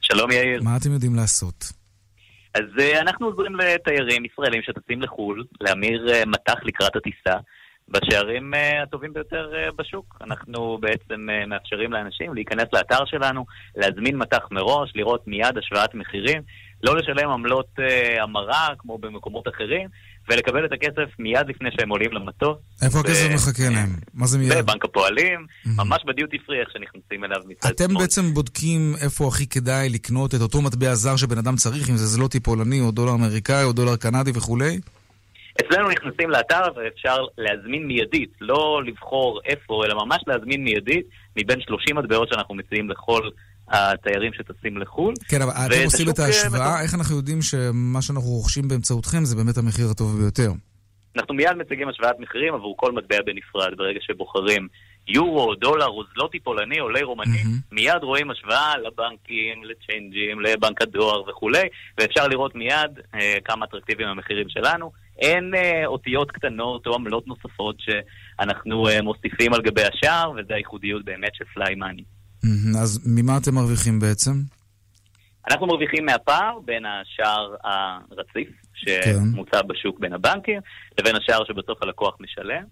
[0.00, 0.62] שלום יאיר.
[0.62, 1.72] מה אתם יודעים לעשות?
[2.54, 7.36] אז אה, אנחנו עוזרים לתיירים ישראלים שטסים לחו"ל, להמיר אה, מט"ח לקראת הטיסה.
[7.92, 10.16] בשערים uh, הטובים ביותר uh, בשוק.
[10.20, 13.44] אנחנו בעצם uh, מאפשרים לאנשים להיכנס לאתר שלנו,
[13.76, 16.42] להזמין מטח מראש, לראות מיד השוואת מחירים,
[16.82, 19.88] לא לשלם עמלות uh, המרה כמו במקומות אחרים,
[20.30, 22.58] ולקבל את הכסף מיד לפני שהם עולים למטוס.
[22.82, 23.90] איפה הכסף מחכה להם?
[24.14, 24.52] מה זה מיד?
[24.52, 27.72] בבנק הפועלים, ממש בדיוטי פרי, איך שנכנסים אליו מצד שמאל.
[27.72, 31.96] אתם בעצם בודקים איפה הכי כדאי לקנות את אותו מטבע זר שבן אדם צריך, אם
[31.96, 34.80] זה זלוטי פולני או דולר אמריקאי או דולר קנדי וכולי?
[35.60, 41.96] אצלנו נכנסים לאתר ואפשר להזמין מיידית, לא לבחור איפה, אלא ממש להזמין מיידית מבין 30
[41.96, 43.28] מטבעות שאנחנו מציעים לכל
[43.68, 45.14] התיירים שטסים לחו"ל.
[45.28, 49.56] כן, אבל אתם עושים את ההשוואה, איך אנחנו יודעים שמה שאנחנו רוכשים באמצעותכם זה באמת
[49.56, 50.50] המחיר הטוב ביותר?
[51.16, 54.68] אנחנו מיד מציגים השוואת מחירים עבור כל מטבע בנפרד, ברגע שבוחרים
[55.08, 57.72] יורו, דולר או זלוטי פולני או לי רומני, mm-hmm.
[57.72, 64.48] מיד רואים השוואה לבנקים, לצ'יינג'ים, לבנק הדואר וכולי, ואפשר לראות מיד אה, כמה אטרקטיביים המחירים
[64.48, 64.92] שלנו.
[65.18, 71.04] אין אה, אותיות קטנות או עמלות נוספות שאנחנו אה, מוסיפים על גבי השער, וזו הייחודיות
[71.04, 72.04] באמת של פליי מאני.
[72.82, 74.32] אז ממה אתם מרוויחים בעצם?
[75.50, 79.68] אנחנו מרוויחים מהפער בין השער הרציף, שמוצע כן.
[79.68, 80.60] בשוק בין הבנקים,
[80.98, 82.62] לבין השער שבסוף הלקוח משלם.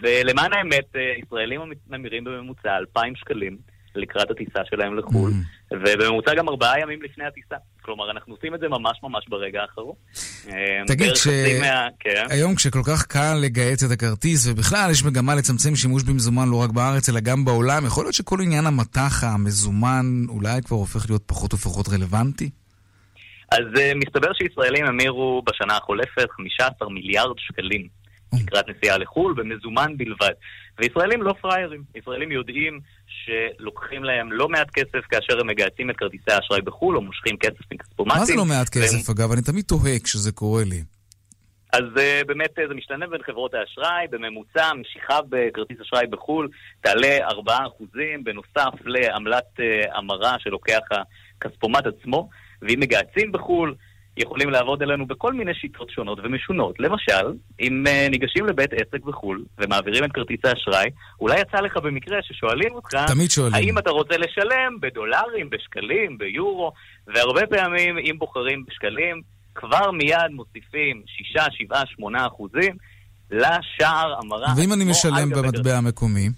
[0.00, 3.56] ולמען האמת, אה, ישראלים ממירים בממוצע 2,000 שקלים
[3.94, 5.34] לקראת הטיסה שלהם לחו"ל, mm.
[5.80, 7.56] ובממוצע גם ארבעה ימים לפני הטיסה.
[7.82, 9.94] כלומר, אנחנו עושים את זה ממש ממש ברגע האחרון.
[10.48, 11.12] אה, תגיד,
[12.00, 12.24] כן.
[12.56, 17.08] כשכל כך קל לגייס את הכרטיס, ובכלל יש מגמה לצמצם שימוש במזומן לא רק בארץ,
[17.08, 21.88] אלא גם בעולם, יכול להיות שכל עניין המטח המזומן אולי כבר הופך להיות פחות ופחות
[21.88, 22.50] רלוונטי?
[23.52, 27.88] אז uh, מסתבר שישראלים המירו בשנה החולפת 15 מיליארד שקלים
[28.40, 30.32] לקראת נסיעה לחו"ל, במזומן בלבד.
[30.78, 31.82] וישראלים לא פראיירים.
[31.94, 32.80] ישראלים יודעים
[33.24, 37.72] שלוקחים להם לא מעט כסף כאשר הם מגייסים את כרטיסי האשראי בחו"ל, או מושכים כסף
[37.72, 38.18] מכספומטים.
[38.18, 39.16] מה זה לא מעט כסף, והם...
[39.18, 39.32] אגב?
[39.32, 40.82] אני תמיד תוהה כשזה קורה לי.
[41.72, 46.48] אז uh, באמת uh, זה משתנה בין חברות האשראי, בממוצע משיכה בכרטיס אשראי בחו"ל
[46.80, 47.32] תעלה 4%
[48.24, 50.80] בנוסף לעמלת uh, המרה שלוקח
[51.38, 52.28] הכספומט עצמו,
[52.62, 53.74] ואם מגייסים בחו"ל,
[54.16, 56.80] יכולים לעבוד עלינו בכל מיני שיטות שונות ומשונות.
[56.80, 60.90] למשל, אם uh, ניגשים לבית עסק בחו"ל ומעבירים את כרטיס האשראי,
[61.20, 63.54] אולי יצא לך במקרה ששואלים אותך, תמיד שואלים.
[63.54, 66.72] האם אתה רוצה לשלם בדולרים, בשקלים, ביורו,
[67.06, 69.20] והרבה פעמים, אם בוחרים בשקלים,
[69.54, 72.76] כבר מיד מוסיפים 6, 7, 8 אחוזים
[73.30, 74.54] לשער המרה.
[74.56, 76.28] ואם אני משלם במטבע המקומי,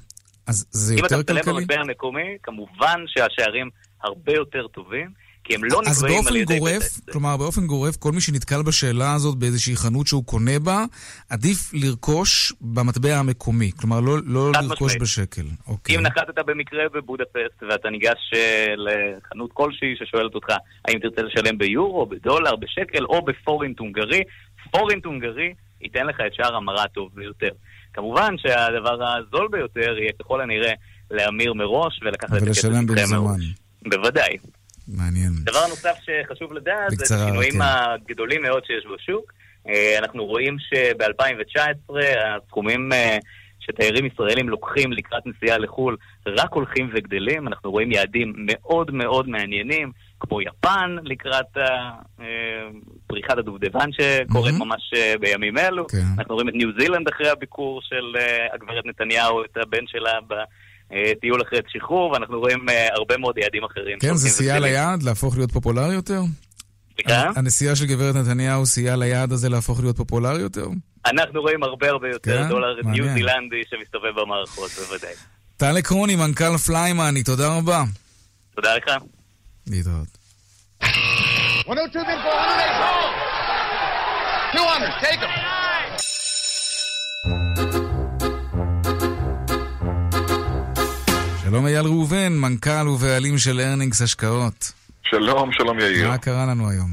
[0.47, 1.33] אז זה יותר כלכלי?
[1.33, 3.71] אם אתה משלם במטבע המקומי, כמובן שהשערים
[4.03, 5.26] הרבה יותר טובים.
[5.47, 6.59] כי הם לא נקבעים על ידי...
[6.59, 10.85] גורף, בית כלומר, באופן גורף, כל מי שנתקל בשאלה הזאת באיזושהי חנות שהוא קונה בה,
[11.31, 13.71] עדיף לרכוש במטבע המקומי.
[13.81, 15.03] כלומר, לא, לא לרכוש משמעית.
[15.03, 15.47] בשקל.
[15.67, 15.97] אוקיי.
[15.97, 20.49] אם נחתת במקרה בבודפסט ואתה ניגש אה, לחנות כלשהי ששואלת אותך
[20.89, 24.23] האם תרצה לשלם ביורו, בדולר, בשקל או בפורינט הונגרי,
[24.71, 27.51] פורינט הונגרי ייתן לך את שער המרה הטוב ביותר.
[27.93, 30.73] כמובן שהדבר הזול ביותר יהיה ככל הנראה
[31.11, 32.69] להמיר מראש ולקחת את הכסף
[33.13, 33.43] מראש.
[33.83, 34.37] בוודאי.
[34.89, 35.33] מעניין.
[35.45, 37.61] דבר נוסף שחשוב לדעת, זה השינויים כן.
[37.63, 39.33] הגדולים מאוד שיש בשוק.
[39.69, 41.95] אה, אנחנו רואים שב-2019
[42.37, 43.19] הסכומים אה,
[43.61, 47.49] שתיירים ישראלים לוקחים לקראת נסיעה לחו"ל רק הולכים וגדלים.
[47.49, 52.25] אנחנו רואים יעדים מאוד מאוד מעניינים, כמו יפן לקראת אה,
[53.07, 54.65] פריחת הדובדבן שקורית mm-hmm.
[54.65, 55.87] ממש בימים אלו.
[55.89, 55.99] כן.
[56.19, 58.17] אנחנו רואים את ניו זילנד אחרי הביקור של
[58.53, 60.45] הגברת נתניהו, את הבן שלה אה,
[61.21, 63.99] טיול אחרי שחרור, ואנחנו רואים אה, הרבה מאוד יעדים אחרים.
[63.99, 66.23] כן, זה סייע ליעד להפוך להיות פופולרי יותר?
[66.95, 67.31] סליחה?
[67.37, 70.67] הנסיעה של גברת נתניהו סייעה ליעד הזה להפוך להיות פופולרי יותר?
[71.07, 72.49] אנחנו רואים הרבה הרבה יותר כן?
[72.49, 75.15] דולר ניו זילנדי שמסתובב במערכות, בוודאי.
[75.57, 77.85] טל עקרוני, מנכ"ל פליימני, תודה רבה.
[78.55, 78.85] תודה לך.
[79.67, 80.19] להתראות.
[81.69, 82.07] 102
[84.55, 85.57] 200, take them.
[91.51, 94.73] שלום אייל ראובן, מנכ"ל ובעלים של ארנינגס השקעות.
[95.03, 96.09] שלום, שלום יאיר.
[96.09, 96.91] מה קרה לנו היום?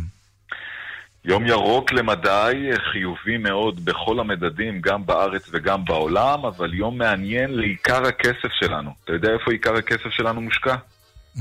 [1.26, 8.08] יום ירוק למדי, חיובי מאוד בכל המדדים, גם בארץ וגם בעולם, אבל יום מעניין לעיקר
[8.08, 8.92] הכסף שלנו.
[9.04, 10.76] אתה יודע איפה עיקר הכסף שלנו מושקע?
[11.38, 11.40] Mm,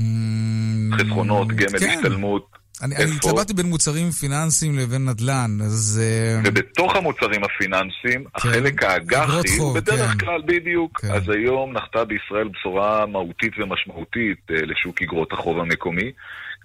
[0.93, 1.89] חסכונות, גמל, כן.
[1.89, 2.62] השתלמות.
[2.83, 6.01] אני, אני התלבטתי בין מוצרים פיננסיים לבין נדל"ן, אז...
[6.03, 10.17] אה, ובתוך המוצרים הפיננסיים, כן, החלק האג"חי, בדרך כן.
[10.25, 11.11] כלל בדיוק, כן.
[11.11, 16.11] אז היום נחתה בישראל בשורה מהותית ומשמעותית אה, לשוק אגרות החוב המקומי,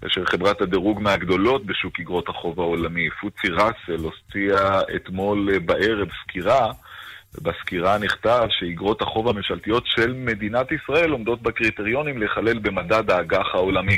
[0.01, 6.71] כאשר חברת הדירוג מהגדולות בשוק אגרות החוב העולמי, פוצי ראסל, הוציאה אתמול אה, בערב סקירה,
[7.37, 13.97] ובסקירה נכתב שאגרות החוב הממשלתיות של מדינת ישראל עומדות בקריטריונים להיכלל במדד האג"ח העולמי.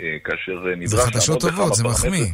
[0.00, 0.90] אה, כאשר נדרש...
[0.90, 2.26] זה חדשות טובות, זה מחמיא.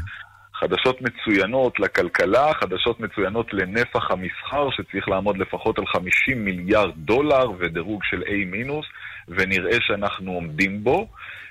[0.54, 8.00] חדשות מצוינות לכלכלה, חדשות מצוינות לנפח המסחר שצריך לעמוד לפחות על 50 מיליארד דולר ודירוג
[8.04, 8.86] של A מינוס,
[9.28, 11.08] ונראה שאנחנו עומדים בו.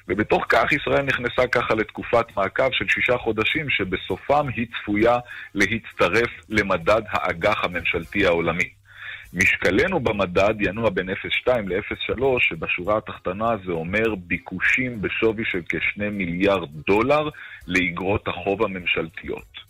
[0.07, 5.17] ובתוך כך ישראל נכנסה ככה לתקופת מעקב של שישה חודשים, שבסופם היא צפויה
[5.55, 8.78] להצטרף למדד האג"ח הממשלתי העולמי.
[9.33, 16.69] משקלנו במדד ינוע בין 0.2 ל-0.3, שבשורה התחתונה זה אומר ביקושים בשווי של כשני מיליארד
[16.87, 17.29] דולר
[17.67, 19.69] לאגרות החוב הממשלתיות.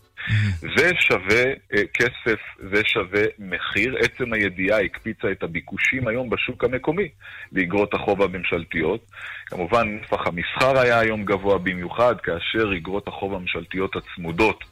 [0.61, 2.39] זה שווה uh, כסף,
[2.71, 3.95] זה שווה מחיר.
[3.99, 7.07] עצם הידיעה הקפיצה את הביקושים היום בשוק המקומי
[7.51, 9.05] לאגרות החוב הממשלתיות.
[9.45, 14.63] כמובן, נפח המסחר היה היום גבוה במיוחד, כאשר אגרות החוב הממשלתיות הצמודות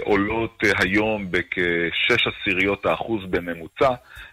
[0.00, 3.88] עולות uh, היום בכ-6 עשיריות האחוז בממוצע.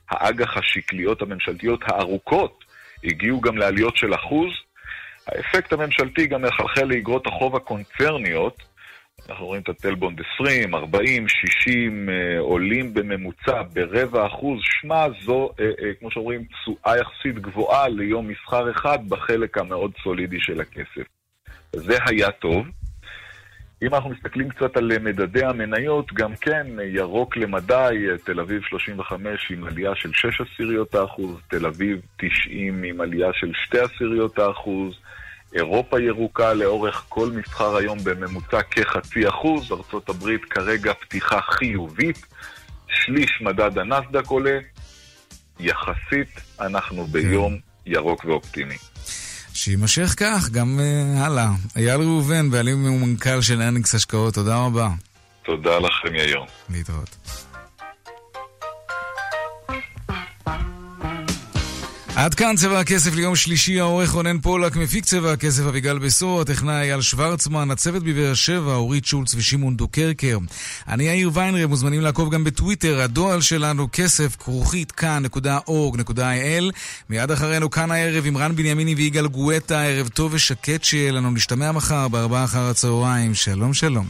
[0.10, 2.64] האג"ח השקליות הממשלתיות הארוכות
[3.04, 4.50] הגיעו גם לעליות של אחוז.
[5.28, 8.70] האפקט הממשלתי גם מחלחל לאגרות החוב הקונצרניות,
[9.30, 12.10] אנחנו רואים את הטלבונד 20, 40, 60
[12.40, 14.60] עולים בממוצע ברבע אחוז.
[14.64, 20.38] שמע, זו, אה, אה, כמו שאומרים, תשואה יחסית גבוהה ליום מסחר אחד בחלק המאוד סולידי
[20.40, 21.08] של הכסף.
[21.76, 22.66] זה היה טוב.
[23.84, 29.64] אם אנחנו מסתכלים קצת על מדדי המניות, גם כן, ירוק למדי, תל אביב 35 עם
[29.64, 34.94] עלייה של 6 עשיריות האחוז, תל אביב 90 עם עלייה של 2 עשיריות האחוז,
[35.56, 42.26] אירופה ירוקה לאורך כל מסחר היום בממוצע כחצי אחוז, ארה"ב כרגע פתיחה חיובית,
[42.88, 44.60] שליש מדד הנסדק עולה,
[45.60, 48.76] יחסית אנחנו ביום ירוק ואופטימי.
[49.64, 51.50] שיימשך כך גם uh, הלאה.
[51.76, 54.90] אייל ראובן, בעלים ומנכ"ל של אניקס השקעות, תודה רבה.
[55.46, 56.40] תודה לכם, יאיר.
[56.70, 57.16] להתראות.
[62.20, 66.76] עד כאן צבע הכסף ליום שלישי, העורך רונן פולק, מפיק צבע הכסף אביגל בשור, הטכנאי
[66.76, 70.38] אייל שוורצמן, הצוות בבאר שבע, אורית שולץ ושמעון דוקרקר.
[70.88, 76.64] אני יאיר ויינרב, מוזמנים לעקוב גם בטוויטר, הדואל שלנו כסף כרוכית כאן.org.il.
[77.10, 81.72] מיד אחרינו כאן הערב עם רן בנימיני ויגאל גואטה, ערב טוב ושקט שיהיה לנו, נשתמע
[81.72, 83.36] מחר בארבעה אחר הצהריים.
[83.36, 84.08] שלום שלום.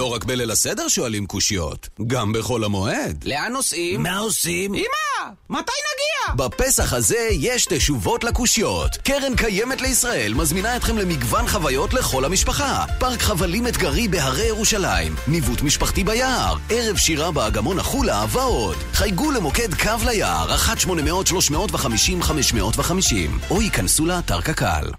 [0.00, 3.24] לא רק בליל הסדר שואלים קושיות, גם בחול המועד.
[3.26, 4.02] לאן נוסעים?
[4.02, 4.74] מה עושים?
[4.74, 5.30] אמא!
[5.50, 6.46] מתי נגיע?
[6.46, 8.96] בפסח הזה יש תשובות לקושיות.
[8.96, 12.84] קרן קיימת לישראל מזמינה אתכם למגוון חוויות לכל המשפחה.
[12.98, 18.76] פארק חבלים אתגרי בהרי ירושלים, ניווט משפחתי ביער, ערב שירה באגמון החולה ועוד.
[18.92, 20.90] חייגו למוקד קו ליער, 1-800-350-550,
[23.50, 24.90] או ייכנסו לאתר קק"ל.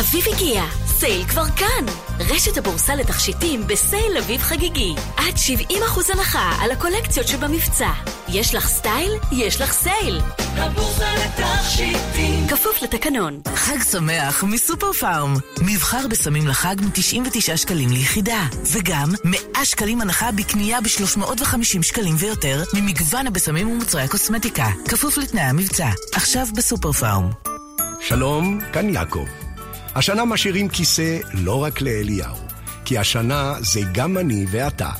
[0.00, 1.84] אביב הגיע, סייל כבר כאן!
[2.20, 4.94] רשת הבורסה לתכשיטים בסייל אביב חגיגי.
[5.16, 5.34] עד
[5.70, 5.74] 70%
[6.12, 7.90] הנחה על הקולקציות שבמבצע.
[8.28, 9.12] יש לך סטייל?
[9.32, 10.20] יש לך סייל!
[10.38, 12.48] הבורסה לתכשיטים.
[12.48, 13.40] כפוף לתקנון.
[13.54, 15.34] חג שמח מסופר פארם.
[15.60, 18.42] מבחר בסמים לחג מ-99 שקלים ליחידה.
[18.72, 24.66] וגם 100 שקלים הנחה בקנייה ב-350 שקלים ויותר ממגוון הבשמים ומוצרי הקוסמטיקה.
[24.88, 25.88] כפוף לתנאי המבצע.
[26.12, 27.30] עכשיו בסופר פארם.
[28.00, 29.43] שלום, כאן יעקב.
[29.94, 32.36] השנה משאירים כיסא לא רק לאליהו,
[32.84, 34.90] כי השנה זה גם אני ואתה.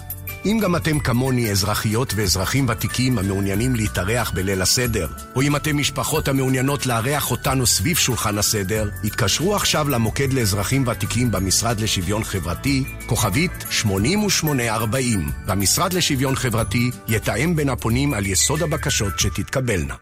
[0.46, 6.28] אם גם אתם כמוני אזרחיות ואזרחים ותיקים המעוניינים להתארח בליל הסדר, או אם אתם משפחות
[6.28, 13.64] המעוניינות לארח אותנו סביב שולחן הסדר, התקשרו עכשיו למוקד לאזרחים ותיקים במשרד לשוויון חברתי, כוכבית
[13.70, 19.94] 8840, והמשרד לשוויון חברתי יתאם בין הפונים על יסוד הבקשות שתתקבלנה.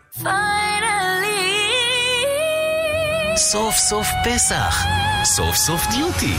[3.37, 4.85] סוף סוף פסח,
[5.25, 6.35] סוף סוף דיוטי.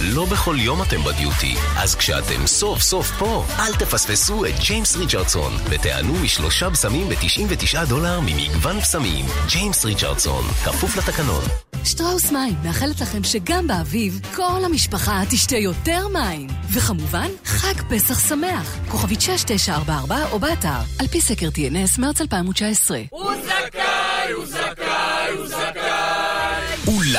[0.00, 5.52] לא בכל יום אתם בדיוטי, אז כשאתם סוף סוף פה, אל תפספסו את ג'יימס ריצ'רדסון
[5.70, 9.26] ותענו משלושה בשמים ב-99 דולר ממגוון בשמים.
[9.48, 11.44] ג'יימס ריצ'רדסון, כפוף לתקנון.
[11.84, 16.46] שטראוס מים מאחלת לכם שגם באביב כל המשפחה תשתה יותר מים.
[16.72, 18.76] וכמובן, חג פסח שמח.
[18.88, 23.00] כוכבית 6944 או באתר, על פי סקר TNS מרץ 2019.
[23.10, 23.83] הוא זכאי,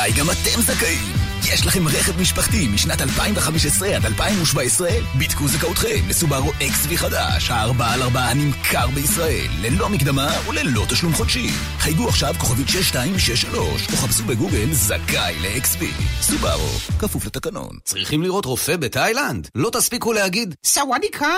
[0.06, 1.25] אולי גם אתם זכאים.
[1.54, 4.90] יש לכם רכב משפחתי משנת 2015 עד 2017?
[5.20, 11.50] בדקו זכאותכם לסובארו XV חדש, הארבע על ארבעה נמכר בישראל, ללא מקדמה וללא תשלום חודשי.
[11.80, 15.86] חייגו עכשיו כוכבית 6263, או חפשו בגוגל זכאי ל-XV.
[16.22, 16.70] סובארו,
[17.00, 17.78] כפוף לתקנון.
[17.84, 19.50] צריכים לראות רופא בתאילנד?
[19.56, 21.36] לא תספיקו להגיד סוואדיקה!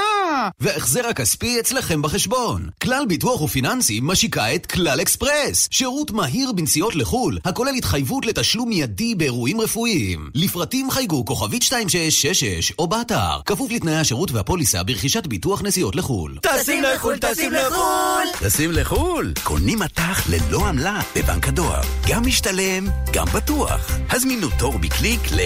[0.59, 2.69] וההחזר הכספי אצלכם בחשבון.
[2.83, 9.15] כלל ביטוח ופיננסי משיקה את כלל אקספרס, שירות מהיר בנסיעות לחו"ל, הכולל התחייבות לתשלום מיידי
[9.15, 9.96] באירועים רפואיים.
[9.97, 10.29] ילדים.
[10.35, 16.37] לפרטים חייגו כוכבית 2666 או באתר, כפוף לתנאי השירות והפוליסה ברכישת ביטוח נסיעות לחו"ל.
[16.41, 18.27] טסים לחו"ל, טסים לחו"ל!
[18.39, 19.33] טסים לחו"ל!
[19.43, 21.81] קונים מטח ללא עמלה בבנק הדואר.
[22.09, 23.91] גם משתלם, גם בטוח.
[24.09, 25.39] הזמינו תור בקליק ל...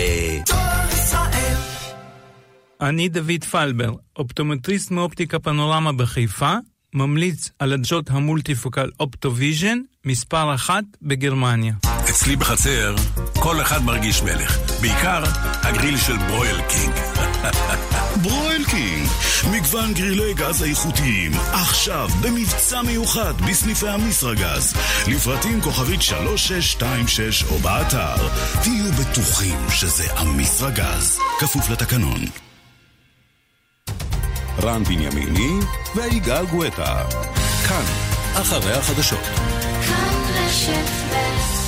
[0.47, 1.57] דואר ישראל
[2.81, 6.53] אני דוד פלבר, אופטומטריסט מאופטיקה פנורמה בחיפה,
[6.93, 11.73] ממליץ על עדשות המולטיפוקל אופטוויז'ן, מספר אחת בגרמניה.
[12.11, 12.95] אצלי בחצר,
[13.39, 14.57] כל אחד מרגיש מלך.
[14.81, 15.23] בעיקר
[15.63, 16.93] הגריל של ברויל קינג.
[18.23, 19.07] ברויל קינג,
[19.51, 24.73] מגוון גרילי גז איכותיים, עכשיו במבצע מיוחד בסניפי המסרגז.
[25.07, 28.15] לפרטים כוכבית 3626 או באתר.
[28.63, 31.17] תהיו בטוחים שזה המסרגז.
[31.39, 32.21] כפוף לתקנון.
[34.61, 35.59] רן בנימיני
[35.95, 37.03] ויגאל גואטה.
[37.67, 37.83] כאן,
[38.33, 39.23] אחרי החדשות.
[39.87, 41.60] כאן רשת ב'